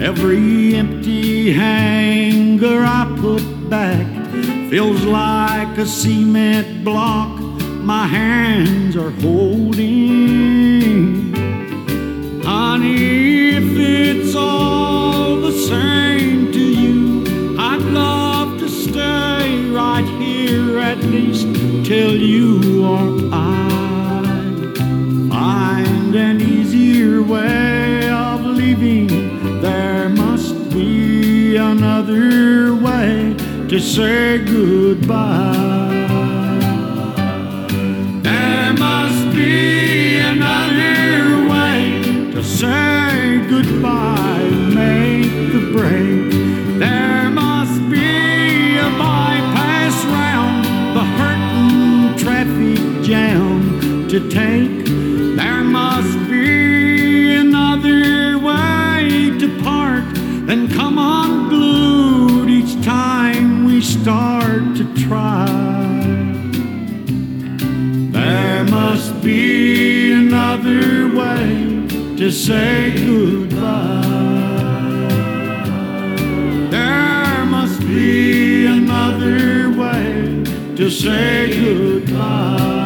Every 0.00 0.76
empty 0.76 1.52
hanger 1.52 2.84
I 2.84 3.04
put 3.20 3.44
back 3.68 4.06
feels 4.70 5.04
like 5.04 5.76
a 5.76 5.84
cement 5.84 6.86
block 6.86 7.38
my 7.82 8.06
hands 8.06 8.96
are 8.96 9.10
holding. 9.10 10.14
Honey, 12.42 13.50
if 13.58 13.76
it's 13.76 14.34
all 14.34 15.36
the 15.36 15.52
same 15.52 16.50
to 16.50 16.64
you, 16.82 17.58
I'd 17.58 17.82
love 17.82 18.58
to 18.60 18.70
stay 18.70 19.68
right 19.68 20.08
here 20.18 20.78
at 20.78 20.96
least 21.00 21.46
till 21.84 22.14
you 22.16 22.86
or 22.86 23.27
way 27.28 28.08
of 28.08 28.40
leaving. 28.40 29.60
There 29.60 30.08
must 30.08 30.70
be 30.70 31.56
another 31.56 32.74
way 32.74 33.36
to 33.68 33.78
say 33.78 34.38
goodbye. 34.38 36.06
There 38.22 38.72
must 38.72 39.36
be 39.36 40.18
another 40.20 41.46
way 41.50 42.02
to 42.32 42.42
say 42.42 43.44
goodbye, 43.50 44.48
make 44.74 45.52
the 45.52 45.70
break. 45.76 46.30
There 46.78 47.28
must 47.30 47.78
be 47.90 48.78
a 48.78 48.90
bypass 48.98 50.04
round 50.06 50.64
the 50.96 51.04
hurting 51.18 52.16
traffic 52.16 53.04
jam 53.04 54.08
to 54.08 54.30
take. 54.30 54.77
To 72.18 72.32
say 72.32 72.90
goodbye. 72.96 74.02
There 76.68 77.44
must 77.46 77.78
be 77.78 78.66
another 78.66 79.70
way 79.70 80.42
to 80.74 80.90
say 80.90 81.60
goodbye. 81.60 82.77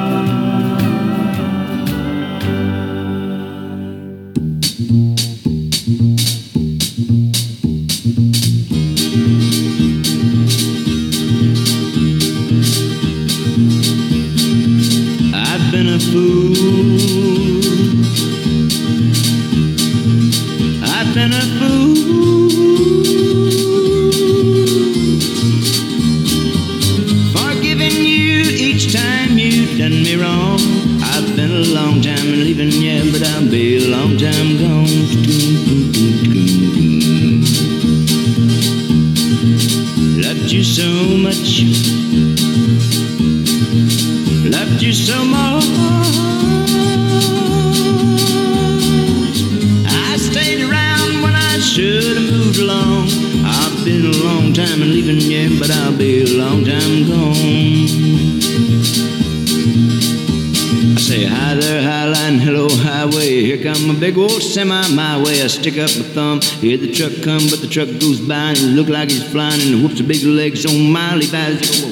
Hear 66.62 66.76
the 66.76 66.92
truck 66.92 67.10
come, 67.24 67.42
but 67.50 67.60
the 67.60 67.66
truck 67.66 67.88
goes 67.88 68.20
by 68.20 68.50
and 68.50 68.56
it 68.56 68.76
look 68.76 68.86
like 68.86 69.10
it's 69.10 69.24
flying 69.32 69.60
and 69.62 69.82
whoops 69.82 69.98
the 69.98 70.04
big 70.04 70.22
legs 70.22 70.64
on 70.64 70.92
mildly 70.92 71.26
fast. 71.26 71.82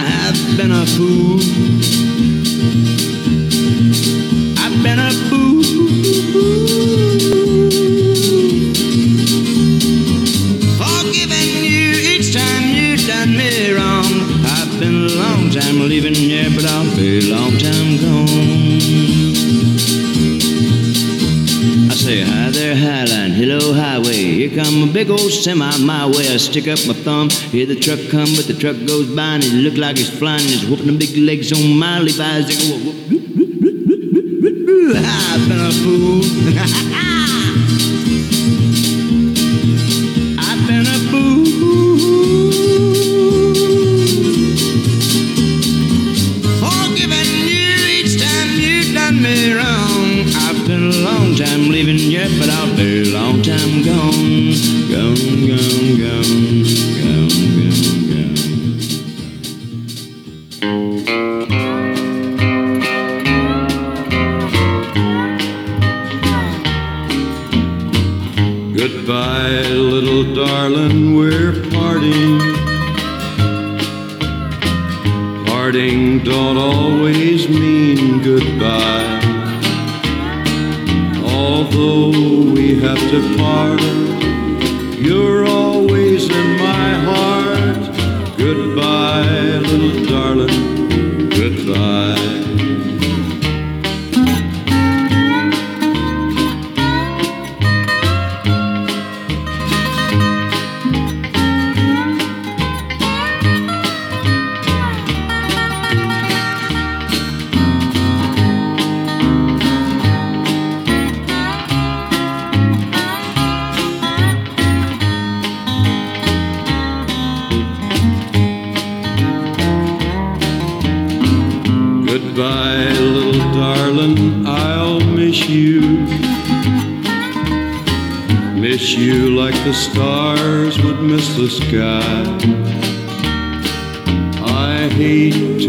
I've 0.00 0.56
been 0.56 0.72
a 0.72 0.86
fool. 0.86 1.95
semi 25.46 25.78
my 25.78 26.04
way. 26.06 26.26
I 26.34 26.38
stick 26.38 26.66
up 26.66 26.80
my 26.88 26.94
thumb, 27.06 27.30
hear 27.54 27.66
the 27.66 27.78
truck 27.78 28.00
come, 28.10 28.26
but 28.34 28.48
the 28.48 28.54
truck 28.58 28.74
goes 28.84 29.06
by 29.14 29.34
and 29.38 29.44
it 29.44 29.52
look 29.52 29.76
like 29.76 29.96
it's 29.96 30.10
flying. 30.10 30.42
It's 30.42 30.64
whooping 30.64 30.86
the 30.86 30.98
big 30.98 31.16
legs 31.16 31.52
on 31.52 31.78
my 31.78 32.00
Levi's. 32.00 32.48
They 32.50 32.58
go, 32.66 32.95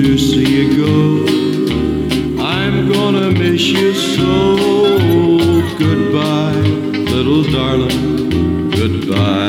to 0.07 0.17
see 0.17 0.47
you 0.57 0.67
go. 0.85 1.25
I'm 2.41 2.89
gonna 2.89 3.29
miss 3.29 3.61
you 3.61 3.93
so. 3.93 4.55
Goodbye, 5.77 6.61
little 7.11 7.43
darling. 7.43 8.69
Goodbye. 8.69 9.46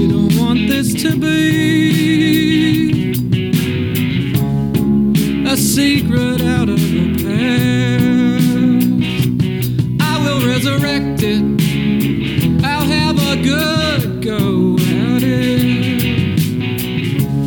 you 0.00 0.08
don't 0.08 0.34
want 0.38 0.66
this 0.66 0.94
to 1.02 1.14
be 1.14 3.10
a 5.46 5.56
secret 5.56 6.40
out 6.40 6.70
of 6.70 6.80
the 6.80 7.06
past. 7.22 8.44
I 10.00 10.18
will 10.24 10.40
resurrect 10.46 11.22
it. 11.22 11.42
I'll 12.64 12.86
have 12.86 13.18
a 13.18 13.36
good 13.42 14.22
go 14.22 14.76
at 14.78 15.22
it. 15.22 16.40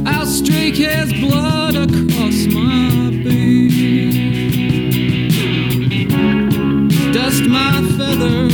I'll 0.07 0.27
streak 0.27 0.75
his 0.75 1.11
blood 1.13 1.75
across 1.75 2.45
my 2.53 3.09
beard, 3.23 4.13
dust 7.13 7.45
my 7.47 7.81
feathers. 7.97 8.52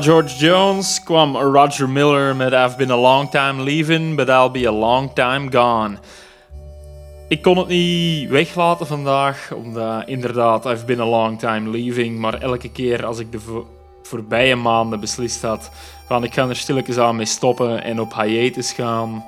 George 0.00 0.36
Jones 0.36 1.02
kwam 1.02 1.36
Roger 1.36 1.88
Miller 1.88 2.36
met 2.36 2.52
I've 2.52 2.76
been 2.76 2.90
a 2.90 2.96
long 2.96 3.30
time 3.30 3.62
leaving, 3.62 4.16
but 4.16 4.28
I'll 4.28 4.50
be 4.50 4.66
a 4.66 4.72
long 4.72 5.12
time 5.14 5.50
gone. 5.50 5.98
Ik 7.28 7.42
kon 7.42 7.58
het 7.58 7.68
niet 7.68 8.28
weglaten 8.28 8.86
vandaag, 8.86 9.52
omdat 9.52 10.02
inderdaad 10.06 10.66
I've 10.66 10.84
been 10.84 11.00
a 11.00 11.04
long 11.04 11.38
time 11.38 11.70
leaving, 11.70 12.18
maar 12.18 12.40
elke 12.40 12.70
keer 12.70 13.06
als 13.06 13.18
ik 13.18 13.32
de 13.32 13.40
vo- 13.40 13.66
voorbije 14.02 14.56
maanden 14.56 15.00
beslist 15.00 15.42
had 15.42 15.70
van 16.06 16.24
ik 16.24 16.34
ga 16.34 16.48
er 16.48 16.56
stilletjes 16.56 16.98
aan 16.98 17.16
mee 17.16 17.26
stoppen 17.26 17.82
en 17.82 18.00
op 18.00 18.14
hiatus 18.22 18.72
gaan, 18.72 19.24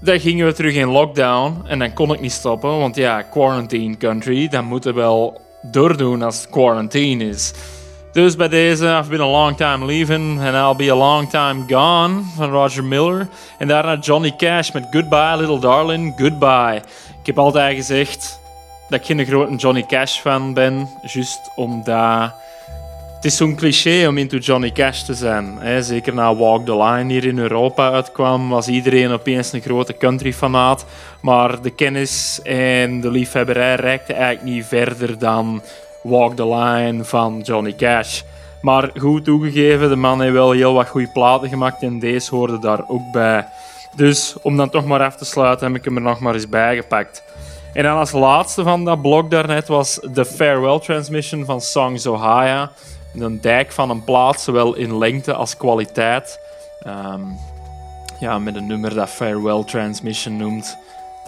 dan 0.00 0.20
gingen 0.20 0.46
we 0.46 0.52
terug 0.52 0.74
in 0.74 0.88
lockdown 0.88 1.62
en 1.66 1.78
dan 1.78 1.92
kon 1.92 2.12
ik 2.12 2.20
niet 2.20 2.32
stoppen, 2.32 2.78
want 2.78 2.96
ja, 2.96 3.22
quarantine 3.22 3.96
country, 3.96 4.48
dan 4.48 4.64
moeten 4.64 4.94
we 4.94 5.00
wel 5.00 5.40
doordoen 5.62 6.22
als 6.22 6.40
het 6.40 6.50
quarantine 6.50 7.24
is. 7.28 7.52
Dus 8.12 8.36
bij 8.36 8.48
deze, 8.48 8.86
I've 8.86 9.10
been 9.10 9.20
a 9.20 9.30
long 9.30 9.56
time 9.56 9.86
leaving 9.86 10.40
and 10.40 10.54
I'll 10.54 10.86
be 10.86 10.92
a 10.92 10.96
long 10.96 11.30
time 11.30 11.64
gone 11.66 12.22
van 12.36 12.50
Roger 12.50 12.84
Miller. 12.84 13.28
En 13.58 13.68
daarna 13.68 13.96
Johnny 13.96 14.34
Cash 14.36 14.70
met 14.70 14.86
Goodbye 14.90 15.36
Little 15.36 15.58
Darling, 15.58 16.14
Goodbye. 16.16 16.82
Ik 17.20 17.26
heb 17.26 17.38
altijd 17.38 17.76
gezegd 17.76 18.40
dat 18.88 19.00
ik 19.00 19.06
geen 19.06 19.26
grote 19.26 19.54
Johnny 19.54 19.82
Cash 19.86 20.18
fan 20.18 20.54
ben, 20.54 20.88
juist 21.02 21.50
omdat 21.54 22.34
het 23.14 23.24
is 23.24 23.36
zo'n 23.36 23.56
cliché 23.56 24.06
om 24.06 24.18
into 24.18 24.36
Johnny 24.36 24.70
Cash 24.70 25.02
te 25.02 25.14
zijn. 25.14 25.58
Zeker 25.84 26.14
na 26.14 26.34
Walk 26.34 26.66
the 26.66 26.76
Line 26.76 27.12
hier 27.12 27.24
in 27.24 27.38
Europa 27.38 27.90
uitkwam, 27.90 28.48
was 28.48 28.68
iedereen 28.68 29.10
opeens 29.10 29.52
een 29.52 29.60
grote 29.60 29.96
country-fanaat. 29.96 30.84
Maar 31.20 31.62
de 31.62 31.70
kennis 31.70 32.40
en 32.42 33.00
de 33.00 33.10
liefhebberij 33.10 33.74
reikte 33.74 34.12
eigenlijk 34.12 34.54
niet 34.54 34.64
verder 34.64 35.18
dan 35.18 35.62
Walk 36.02 36.36
the 36.36 36.48
Line 36.48 37.04
van 37.04 37.40
Johnny 37.40 37.74
Cash. 37.74 38.22
Maar 38.62 38.90
goed 38.96 39.24
toegegeven, 39.24 39.88
de 39.88 39.96
man 39.96 40.20
heeft 40.20 40.32
wel 40.32 40.50
heel 40.50 40.74
wat 40.74 40.88
goede 40.88 41.10
platen 41.12 41.48
gemaakt 41.48 41.82
en 41.82 41.98
deze 41.98 42.34
hoorde 42.34 42.58
daar 42.58 42.88
ook 42.88 43.12
bij. 43.12 43.46
Dus 43.96 44.36
om 44.42 44.56
dan 44.56 44.70
toch 44.70 44.84
maar 44.84 45.04
af 45.04 45.16
te 45.16 45.24
sluiten, 45.24 45.66
heb 45.66 45.76
ik 45.76 45.84
hem 45.84 45.96
er 45.96 46.02
nog 46.02 46.20
maar 46.20 46.34
eens 46.34 46.48
bij 46.48 46.76
gepakt. 46.76 47.22
En 47.72 47.82
dan 47.82 47.96
als 47.96 48.12
laatste 48.12 48.62
van 48.62 48.84
dat 48.84 49.02
blok 49.02 49.30
daarnet 49.30 49.68
was 49.68 50.00
de 50.12 50.24
Farewell 50.24 50.78
Transmission 50.78 51.44
van 51.44 51.60
Songs 51.60 52.06
Ohio. 52.06 52.68
Een 53.14 53.40
dijk 53.40 53.72
van 53.72 53.90
een 53.90 54.04
plaat, 54.04 54.40
zowel 54.40 54.74
in 54.74 54.98
lengte 54.98 55.34
als 55.34 55.56
kwaliteit. 55.56 56.40
Ehm, 56.82 57.20
ja, 58.20 58.38
met 58.38 58.56
een 58.56 58.66
nummer 58.66 58.94
dat 58.94 59.08
Farewell 59.08 59.64
Transmission 59.64 60.36
noemt. 60.36 60.78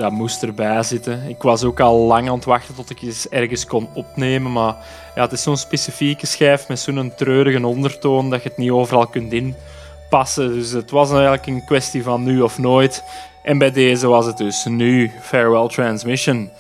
Dat 0.01 0.13
moest 0.13 0.43
erbij 0.43 0.83
zitten. 0.83 1.23
Ik 1.29 1.43
was 1.43 1.65
ook 1.65 1.81
al 1.81 1.99
lang 1.99 2.29
aan 2.29 2.35
het 2.35 2.45
wachten 2.45 2.75
tot 2.75 2.91
ik 2.91 3.03
eens 3.03 3.29
ergens 3.29 3.67
kon 3.67 3.89
opnemen. 3.95 4.53
Maar 4.53 4.77
ja, 5.15 5.23
het 5.23 5.33
is 5.33 5.43
zo'n 5.43 5.57
specifieke 5.57 6.27
schijf 6.27 6.69
met 6.69 6.79
zo'n 6.79 7.13
treurige 7.17 7.67
ondertoon 7.67 8.31
dat 8.31 8.43
je 8.43 8.49
het 8.49 8.59
niet 8.59 8.71
overal 8.71 9.07
kunt 9.07 9.33
inpassen. 9.33 10.53
Dus 10.53 10.71
het 10.71 10.91
was 10.91 11.11
eigenlijk 11.11 11.47
een 11.47 11.65
kwestie 11.65 12.03
van 12.03 12.23
nu 12.23 12.41
of 12.41 12.59
nooit. 12.59 13.03
En 13.43 13.59
bij 13.59 13.71
deze 13.71 14.07
was 14.07 14.27
het 14.27 14.37
dus 14.37 14.65
nu 14.65 15.11
Farewell 15.21 15.69
Transmission. 15.69 16.51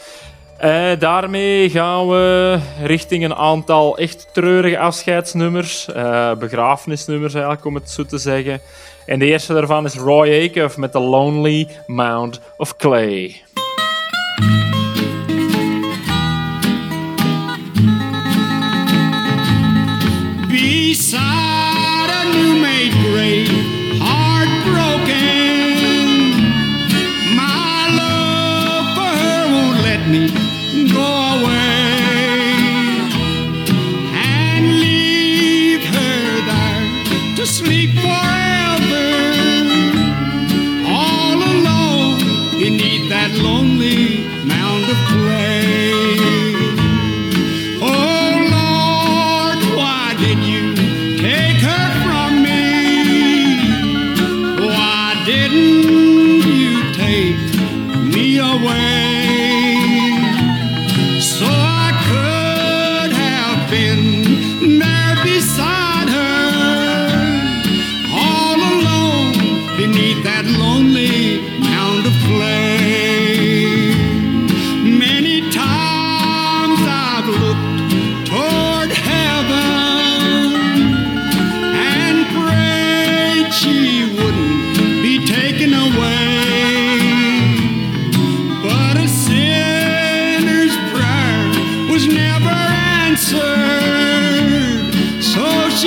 Eh, 0.56 0.90
daarmee 0.98 1.70
gaan 1.70 2.08
we 2.08 2.58
richting 2.82 3.24
een 3.24 3.34
aantal 3.34 3.98
echt 3.98 4.28
treurige 4.32 4.78
afscheidsnummers. 4.78 5.88
eh, 5.92 6.34
begrafenisnummers 6.34 7.34
eigenlijk, 7.34 7.64
om 7.64 7.74
het 7.74 7.90
zo 7.90 8.04
te 8.04 8.18
zeggen. 8.18 8.60
En 9.10 9.18
de 9.18 9.26
eerste 9.26 9.52
daarvan 9.52 9.84
is 9.84 9.94
Roy 9.94 10.48
Acuff 10.48 10.76
met 10.76 10.92
The 10.92 11.00
Lonely 11.00 11.68
Mound 11.86 12.40
of 12.56 12.76
Clay. 12.76 13.42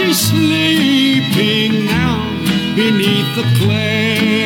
She's 0.06 0.20
sleeping 0.20 1.86
now 1.86 2.30
beneath 2.76 3.36
the 3.36 3.44
clay. 3.60 4.43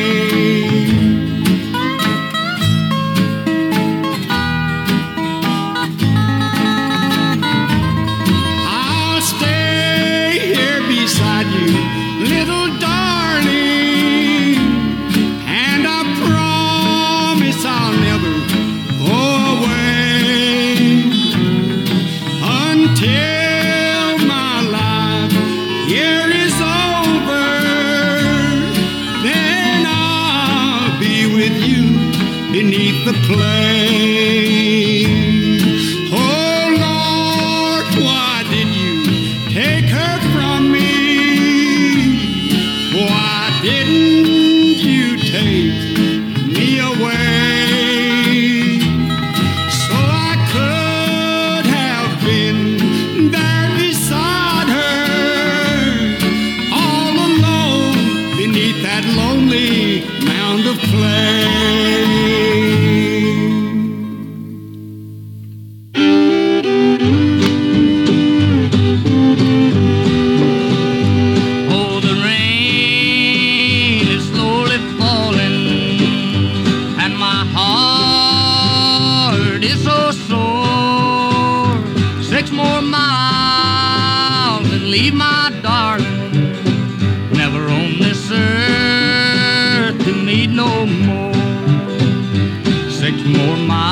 More 93.48 93.87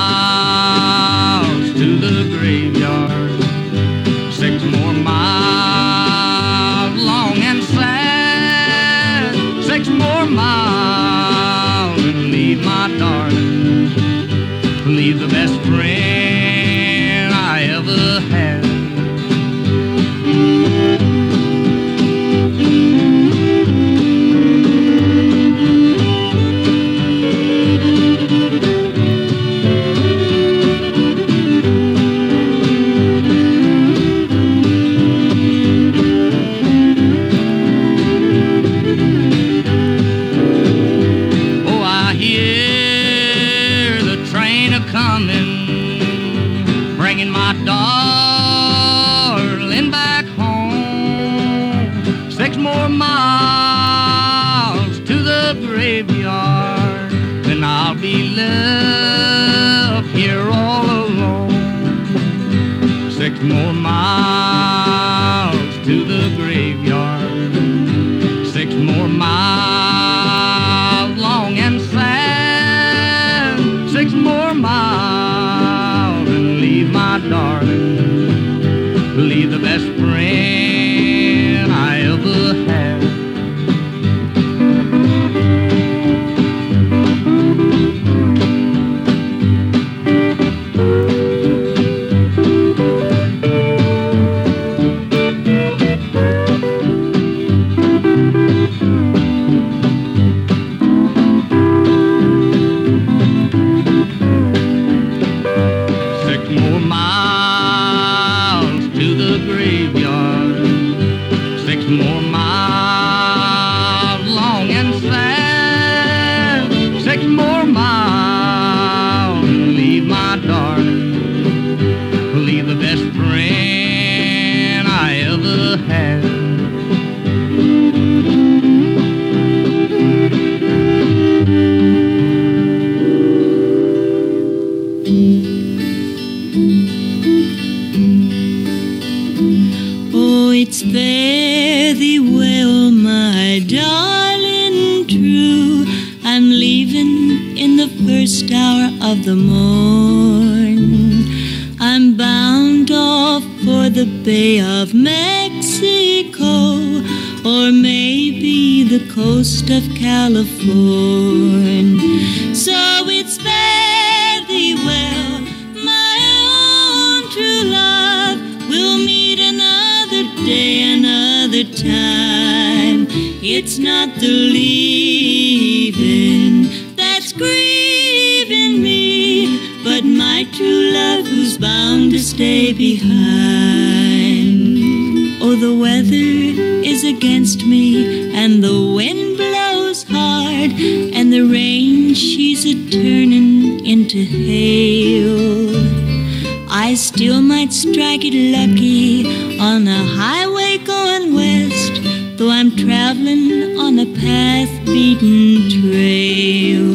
still 196.97 197.43
might 197.43 197.75
strike 197.75 198.25
it 198.25 198.35
lucky 198.57 199.59
on 199.61 199.87
a 199.87 200.03
highway 200.17 200.79
going 200.79 201.35
west, 201.35 201.93
though 202.39 202.49
I'm 202.49 202.75
traveling 202.75 203.79
on 203.79 203.99
a 203.99 204.07
path 204.07 204.71
beaten 204.87 205.69
trail. 205.69 206.89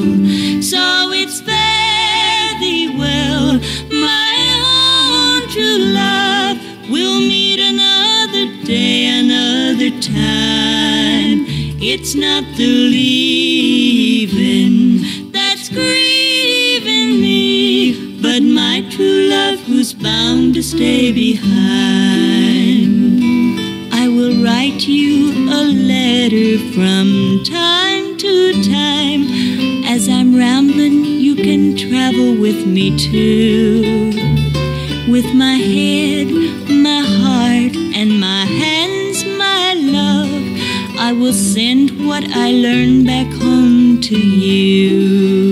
So 0.62 1.12
it's 1.12 1.40
fare 1.42 2.60
thee 2.60 2.96
well, 2.98 3.60
my 3.92 4.34
own 4.66 5.48
true 5.50 5.78
love. 5.94 6.58
We'll 6.90 7.20
meet 7.20 7.60
another 7.60 8.48
day, 8.66 9.20
another 9.20 9.92
time. 10.02 11.46
It's 11.80 12.16
not 12.16 12.44
the 12.58 12.66
leaving 12.66 14.51
bound 20.02 20.54
to 20.56 20.64
stay 20.64 21.12
behind. 21.12 21.52
I 23.94 24.08
will 24.08 24.44
write 24.44 24.88
you 24.88 25.32
a 25.50 25.64
letter 25.64 26.58
from 26.74 27.44
time 27.44 28.18
to 28.18 28.64
time. 28.64 29.22
As 29.86 30.08
I'm 30.10 30.36
rambling, 30.36 31.04
you 31.04 31.36
can 31.36 31.76
travel 31.76 32.36
with 32.36 32.66
me 32.66 32.98
too. 32.98 34.12
With 35.12 35.34
my 35.34 35.56
head, 35.56 36.32
my 36.70 37.02
heart, 37.02 37.76
and 37.96 38.20
my 38.20 38.46
hands, 38.46 39.26
my 39.26 39.74
love, 39.74 40.32
I 40.98 41.14
will 41.14 41.34
send 41.34 42.08
what 42.08 42.24
I 42.32 42.52
learned 42.52 43.06
back 43.06 43.28
home 43.34 44.02
to 44.02 44.18
you. 44.18 45.51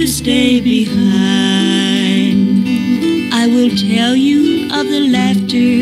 To 0.00 0.08
stay 0.08 0.62
behind. 0.62 2.38
I 3.34 3.46
will 3.46 3.68
tell 3.68 4.16
you 4.16 4.64
of 4.72 4.86
the 4.88 5.00
laughter 5.12 5.72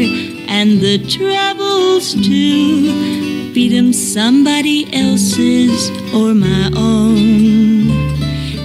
and 0.50 0.80
the 0.80 0.98
troubles 1.06 2.14
too, 2.14 3.52
be 3.54 3.68
them 3.68 3.92
somebody 3.92 4.92
else's 4.92 5.90
or 6.12 6.34
my 6.34 6.68
own. 6.74 7.86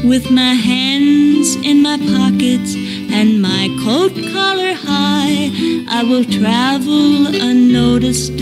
With 0.10 0.32
my 0.32 0.56
hands 0.56 1.56
in 1.58 1.84
my 1.84 1.97
pockets 1.99 2.74
and 3.14 3.39
my 3.39 3.70
coat 3.86 4.14
collar 4.34 4.74
high, 4.74 5.51
I 5.88 6.01
will 6.01 6.26
travel 6.26 7.28
unnoticed 7.28 8.39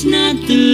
It's 0.00 0.04
not 0.04 0.36
the 0.46 0.67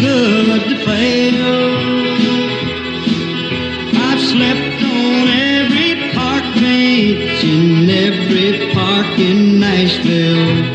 good 0.00 0.62
to 0.68 0.76
fail. 0.84 1.76
I've 4.06 4.20
slept 4.20 4.82
on 4.82 5.28
every 5.28 6.12
park 6.12 6.44
bench 6.54 7.44
in 7.44 7.88
every 7.90 8.72
park 8.72 9.18
in 9.18 9.58
Nashville. 9.60 10.65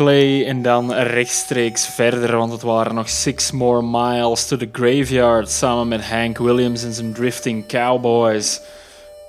En 0.00 0.62
dan 0.62 0.92
rechtstreeks 0.92 1.86
verder, 1.86 2.36
want 2.36 2.52
het 2.52 2.62
waren 2.62 2.94
nog 2.94 3.08
Six 3.08 3.50
More 3.50 3.82
Miles 3.82 4.46
to 4.46 4.56
the 4.56 4.68
Graveyard 4.72 5.50
samen 5.50 5.88
met 5.88 6.04
Hank 6.04 6.38
Williams 6.38 6.84
en 6.84 6.92
zijn 6.92 7.12
Drifting 7.12 7.66
Cowboys. 7.66 8.60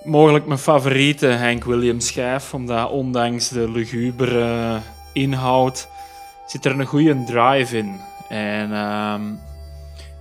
Mogelijk 0.04 0.46
mijn 0.46 0.60
favoriete 0.60 1.28
Hank 1.28 1.64
Williams 1.64 2.08
schijf, 2.08 2.54
omdat 2.54 2.90
ondanks 2.90 3.50
de 3.50 3.72
lugubere 3.72 4.80
inhoud 5.14 5.88
zit 6.48 6.66
er 6.66 6.80
een 6.80 6.86
goede 6.86 7.24
drive 7.24 7.78
in. 7.78 8.00
En 8.30 8.74
ehm, 8.74 9.22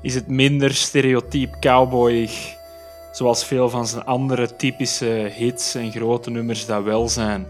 is 0.03 0.15
het 0.15 0.29
minder 0.29 0.75
stereotyp 0.75 1.57
cowboyig, 1.61 2.55
zoals 3.13 3.45
veel 3.45 3.69
van 3.69 3.87
zijn 3.87 4.05
andere 4.05 4.57
typische 4.57 5.31
hits 5.35 5.75
en 5.75 5.93
grote 5.93 6.31
nummers 6.31 6.67
dat 6.67 6.83
wel 6.83 7.09
zijn. 7.09 7.47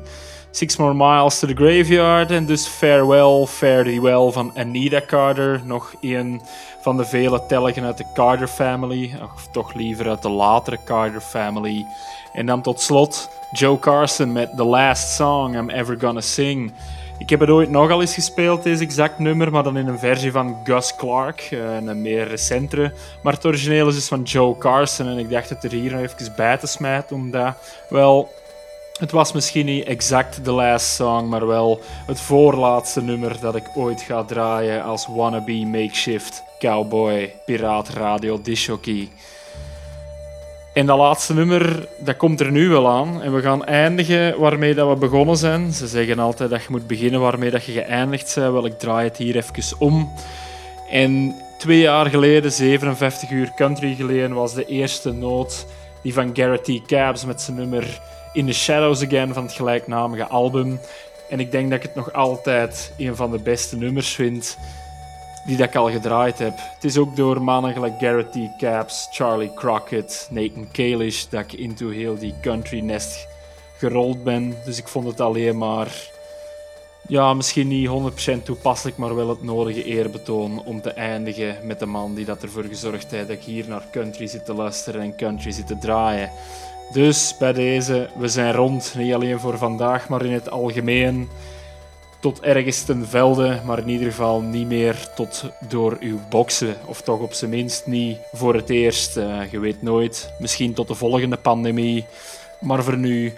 Six 0.52 0.76
More 0.76 0.94
Miles 0.94 1.38
to 1.38 1.46
the 1.46 1.54
Graveyard 1.54 2.30
en 2.30 2.46
dus 2.46 2.66
Farewell, 2.66 3.46
Fare 3.46 3.84
Thee 3.84 4.00
Well 4.00 4.30
van 4.30 4.52
Anita 4.56 5.00
Carter. 5.06 5.60
Nog 5.64 5.94
een 6.00 6.40
van 6.80 6.96
de 6.96 7.04
vele 7.04 7.46
telgen 7.46 7.84
uit 7.84 7.98
de 7.98 8.04
Carter 8.14 8.48
Family, 8.48 9.18
of 9.34 9.48
toch 9.52 9.74
liever 9.74 10.08
uit 10.08 10.22
de 10.22 10.28
latere 10.28 10.78
Carter 10.84 11.20
Family. 11.20 11.86
En 12.32 12.46
dan 12.46 12.62
tot 12.62 12.80
slot 12.80 13.30
Joe 13.52 13.78
Carson 13.78 14.32
met 14.32 14.56
The 14.56 14.64
Last 14.64 15.14
Song 15.14 15.54
I'm 15.54 15.70
Ever 15.70 15.96
Gonna 16.00 16.20
Sing. 16.20 16.72
Ik 17.18 17.30
heb 17.30 17.40
het 17.40 17.50
ooit 17.50 17.70
nogal 17.70 18.00
eens 18.00 18.14
gespeeld, 18.14 18.62
deze 18.62 18.82
exact 18.82 19.18
nummer, 19.18 19.50
maar 19.50 19.62
dan 19.62 19.76
in 19.76 19.88
een 19.88 19.98
versie 19.98 20.32
van 20.32 20.56
Gus 20.64 20.96
Clark, 20.96 21.40
eh, 21.50 21.74
een 21.74 22.02
meer 22.02 22.28
recentere. 22.28 22.92
Maar 23.22 23.32
het 23.32 23.46
origineel 23.46 23.88
is 23.88 23.94
dus 23.94 24.08
van 24.08 24.22
Joe 24.22 24.58
Carson 24.58 25.06
en 25.06 25.18
ik 25.18 25.30
dacht 25.30 25.48
het 25.48 25.64
er 25.64 25.70
hier 25.70 25.92
nog 25.92 26.00
even 26.00 26.32
bij 26.36 26.56
te 26.56 26.66
smijten, 26.66 27.16
omdat, 27.16 27.56
wel, 27.88 28.30
het 29.00 29.10
was 29.10 29.32
misschien 29.32 29.66
niet 29.66 29.84
exact 29.84 30.44
de 30.44 30.50
last 30.50 30.94
song, 30.94 31.28
maar 31.28 31.46
wel 31.46 31.80
het 32.06 32.20
voorlaatste 32.20 33.02
nummer 33.02 33.36
dat 33.40 33.56
ik 33.56 33.70
ooit 33.74 34.00
ga 34.00 34.24
draaien 34.24 34.82
als 34.84 35.06
wannabe 35.06 35.66
makeshift 35.66 36.42
cowboy 36.58 37.32
piraat 37.44 37.88
radio 37.88 38.40
disjockey. 38.42 39.08
En 40.74 40.86
dat 40.86 40.98
laatste 40.98 41.34
nummer, 41.34 41.88
dat 41.98 42.16
komt 42.16 42.40
er 42.40 42.50
nu 42.50 42.68
wel 42.68 42.88
aan. 42.88 43.22
En 43.22 43.34
we 43.34 43.40
gaan 43.40 43.64
eindigen 43.64 44.38
waarmee 44.38 44.74
dat 44.74 44.88
we 44.88 44.96
begonnen 44.96 45.36
zijn. 45.36 45.72
Ze 45.72 45.86
zeggen 45.86 46.18
altijd 46.18 46.50
dat 46.50 46.62
je 46.62 46.68
moet 46.70 46.86
beginnen 46.86 47.20
waarmee 47.20 47.50
dat 47.50 47.64
je 47.64 47.72
geëindigd 47.72 48.34
bent. 48.34 48.52
Wel, 48.52 48.66
ik 48.66 48.78
draai 48.78 49.08
het 49.08 49.16
hier 49.16 49.36
even 49.36 49.80
om. 49.80 50.12
En 50.90 51.34
twee 51.58 51.78
jaar 51.78 52.06
geleden, 52.06 52.52
57 52.52 53.30
uur 53.30 53.52
country 53.56 53.94
geleden, 53.94 54.32
was 54.32 54.54
de 54.54 54.66
eerste 54.66 55.12
noot 55.12 55.66
die 56.02 56.14
van 56.14 56.30
Garrett 56.32 56.64
T. 56.64 56.86
Cabs 56.86 57.24
met 57.24 57.40
zijn 57.40 57.56
nummer 57.56 58.00
In 58.32 58.46
the 58.46 58.52
Shadows 58.52 59.04
Again 59.04 59.34
van 59.34 59.42
het 59.42 59.52
gelijknamige 59.52 60.26
album. 60.26 60.80
En 61.28 61.40
ik 61.40 61.50
denk 61.50 61.70
dat 61.70 61.78
ik 61.78 61.84
het 61.84 61.94
nog 61.94 62.12
altijd 62.12 62.92
een 62.98 63.16
van 63.16 63.30
de 63.30 63.38
beste 63.38 63.76
nummers 63.76 64.14
vind 64.14 64.56
die 65.46 65.56
dat 65.56 65.68
ik 65.68 65.76
al 65.76 65.90
gedraaid 65.90 66.38
heb. 66.38 66.54
Het 66.56 66.84
is 66.84 66.98
ook 66.98 67.16
door 67.16 67.42
mannen 67.42 67.72
gelijk 67.72 67.98
Garrett 67.98 68.32
T. 68.32 68.36
Capps, 68.58 69.08
Charlie 69.10 69.54
Crockett, 69.54 70.28
Nathan 70.30 70.68
Kalish 70.72 71.24
dat 71.24 71.40
ik 71.40 71.52
into 71.52 71.90
heel 71.90 72.18
die 72.18 72.34
country 72.40 72.80
nest 72.80 73.28
gerold 73.76 74.24
ben. 74.24 74.54
Dus 74.64 74.78
ik 74.78 74.88
vond 74.88 75.06
het 75.06 75.20
alleen 75.20 75.58
maar, 75.58 76.10
ja, 77.08 77.34
misschien 77.34 77.68
niet 77.68 77.88
100% 77.88 78.42
toepasselijk, 78.42 78.96
maar 78.96 79.14
wel 79.14 79.28
het 79.28 79.42
nodige 79.42 79.84
eerbetoon 79.84 80.64
om 80.64 80.80
te 80.80 80.90
eindigen 80.90 81.56
met 81.62 81.78
de 81.78 81.86
man 81.86 82.14
die 82.14 82.24
dat 82.24 82.42
ervoor 82.42 82.64
gezorgd 82.64 83.10
heeft 83.10 83.28
dat 83.28 83.36
ik 83.36 83.42
hier 83.42 83.68
naar 83.68 83.82
country 83.92 84.26
zit 84.26 84.44
te 84.44 84.54
luisteren 84.54 85.00
en 85.00 85.16
country 85.16 85.50
zit 85.50 85.66
te 85.66 85.78
draaien. 85.78 86.30
Dus 86.92 87.34
bij 87.38 87.52
deze, 87.52 88.08
we 88.16 88.28
zijn 88.28 88.52
rond, 88.52 88.94
niet 88.96 89.14
alleen 89.14 89.40
voor 89.40 89.58
vandaag, 89.58 90.08
maar 90.08 90.24
in 90.24 90.32
het 90.32 90.50
algemeen 90.50 91.28
tot 92.20 92.40
ergens 92.40 92.82
ten 92.82 93.06
velde, 93.06 93.60
maar 93.64 93.78
in 93.78 93.88
ieder 93.88 94.06
geval 94.06 94.40
niet 94.40 94.66
meer 94.66 95.08
tot 95.14 95.44
door 95.68 95.96
uw 96.00 96.20
boksen. 96.30 96.76
Of 96.84 97.00
toch 97.00 97.20
op 97.20 97.32
zijn 97.32 97.50
minst 97.50 97.86
niet 97.86 98.18
voor 98.32 98.54
het 98.54 98.70
eerst. 98.70 99.16
Uh, 99.16 99.50
je 99.50 99.58
weet 99.58 99.82
nooit, 99.82 100.32
misschien 100.38 100.74
tot 100.74 100.88
de 100.88 100.94
volgende 100.94 101.36
pandemie. 101.36 102.04
Maar 102.60 102.84
voor 102.84 102.96
nu, 102.96 103.32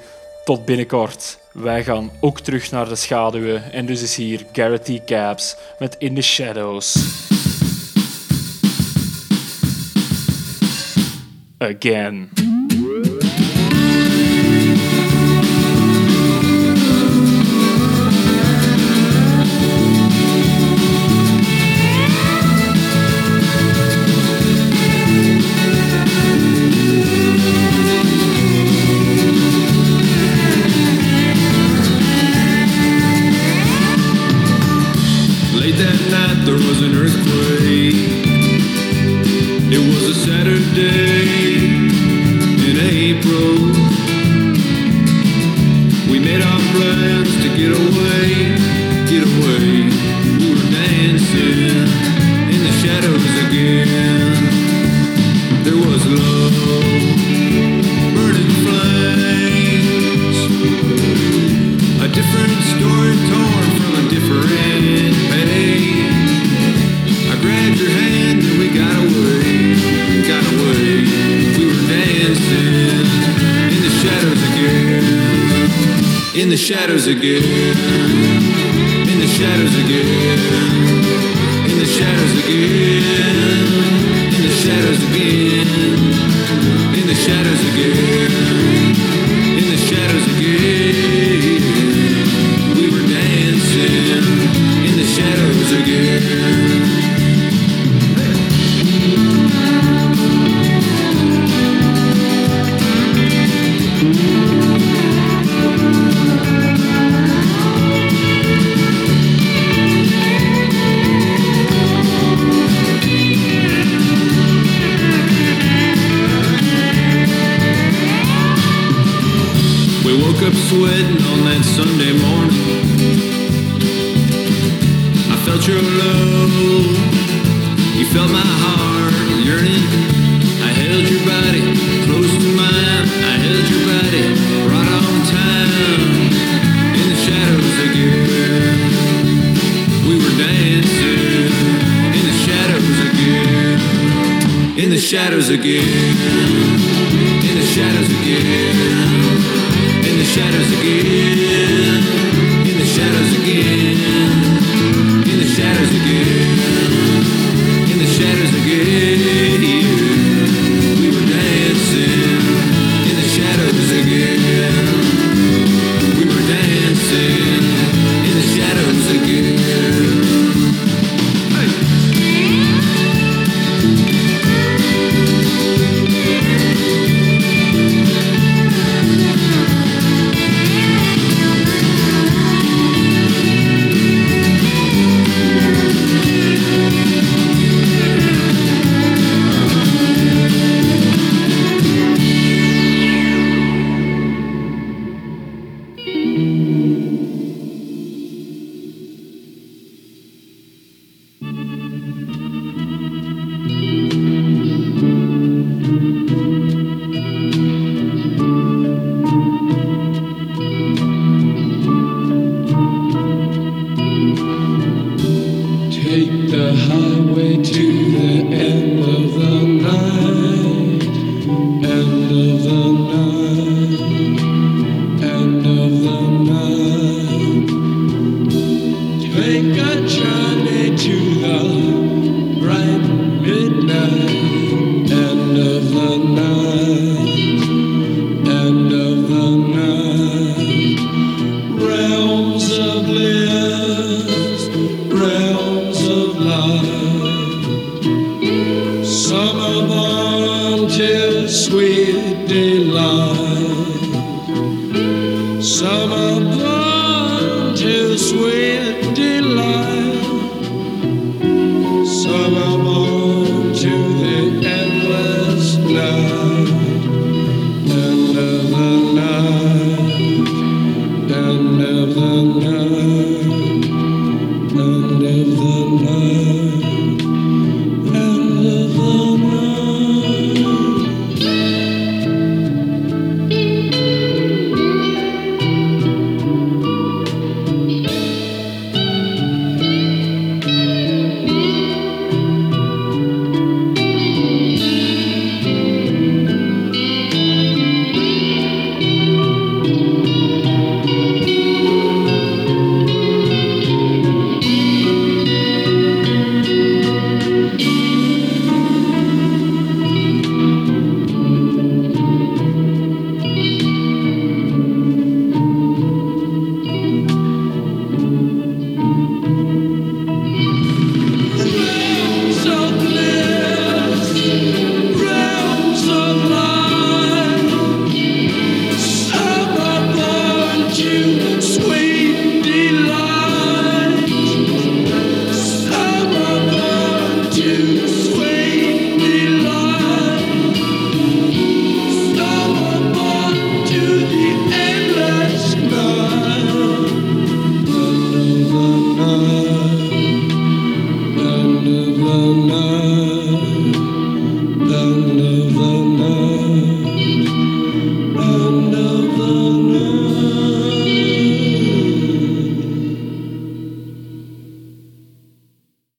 tot 0.44 0.64
binnenkort. 0.64 1.38
Wij 1.52 1.84
gaan 1.84 2.10
ook 2.20 2.40
terug 2.40 2.70
naar 2.70 2.88
de 2.88 2.96
schaduwen. 2.96 3.72
En 3.72 3.86
dus 3.86 4.02
is 4.02 4.16
hier 4.16 4.46
Garrett 4.52 4.84
T. 4.84 5.04
Cabs 5.04 5.56
met 5.78 5.96
In 5.98 6.14
the 6.14 6.22
Shadows. 6.22 6.96
Again. 11.58 12.30
was 36.68 36.82
an 36.82 36.94
earthquake. 36.94 37.96
It 39.74 39.78
was 39.78 40.02
a 40.10 40.14
Saturday 40.14 41.88
in 42.68 42.76
April. 42.78 43.54
We 46.10 46.18
made 46.18 46.42
our 46.42 46.60
plans 46.72 47.32
to 47.42 47.48
get 47.56 47.72
away, 47.72 48.56
get 49.10 49.22
away. 49.24 49.88
We 50.38 50.46
were 50.50 50.68
dancing 50.70 51.88
in 52.52 52.60
the 52.66 52.72
shadows 52.82 53.32
again. 53.46 54.32
There 55.64 55.80
was 55.88 56.02
love, 56.06 56.56
burning 58.14 58.52
flames. 58.64 60.38
A 62.02 62.08
different 62.08 62.58
story 62.74 63.14
torn 63.30 63.66
from 63.78 63.92
a 63.94 64.08
different 64.10 65.14
page 65.30 65.91
grabbed 67.42 67.78
your 67.78 67.90
hand 67.90 68.40
and 68.40 68.58
we 68.58 68.68
got 68.70 68.96
away, 69.02 69.74
got 70.30 70.44
away. 70.54 71.02
We 71.58 71.64
were 71.66 71.82
dancing 71.90 73.06
in 73.74 73.80
the 73.82 73.92
shadows 74.02 74.42
again, 74.50 75.04
in 76.40 76.48
the 76.48 76.56
shadows 76.56 77.06
again, 77.08 77.42
in 79.10 79.18
the 79.18 79.26
shadows 79.26 79.74
again, 79.84 80.38
in 81.70 81.78
the 81.82 81.86
shadows 81.98 82.32
again, 82.44 83.02
in 84.36 84.42
the 84.46 84.54
shadows 84.62 85.02
again, 85.10 85.68
in 86.98 87.06
the 87.10 87.14
shadows 87.26 87.62
again, 87.70 88.30
in 89.58 89.66
the 89.68 89.76
shadows 89.76 90.26
again. 90.36 91.31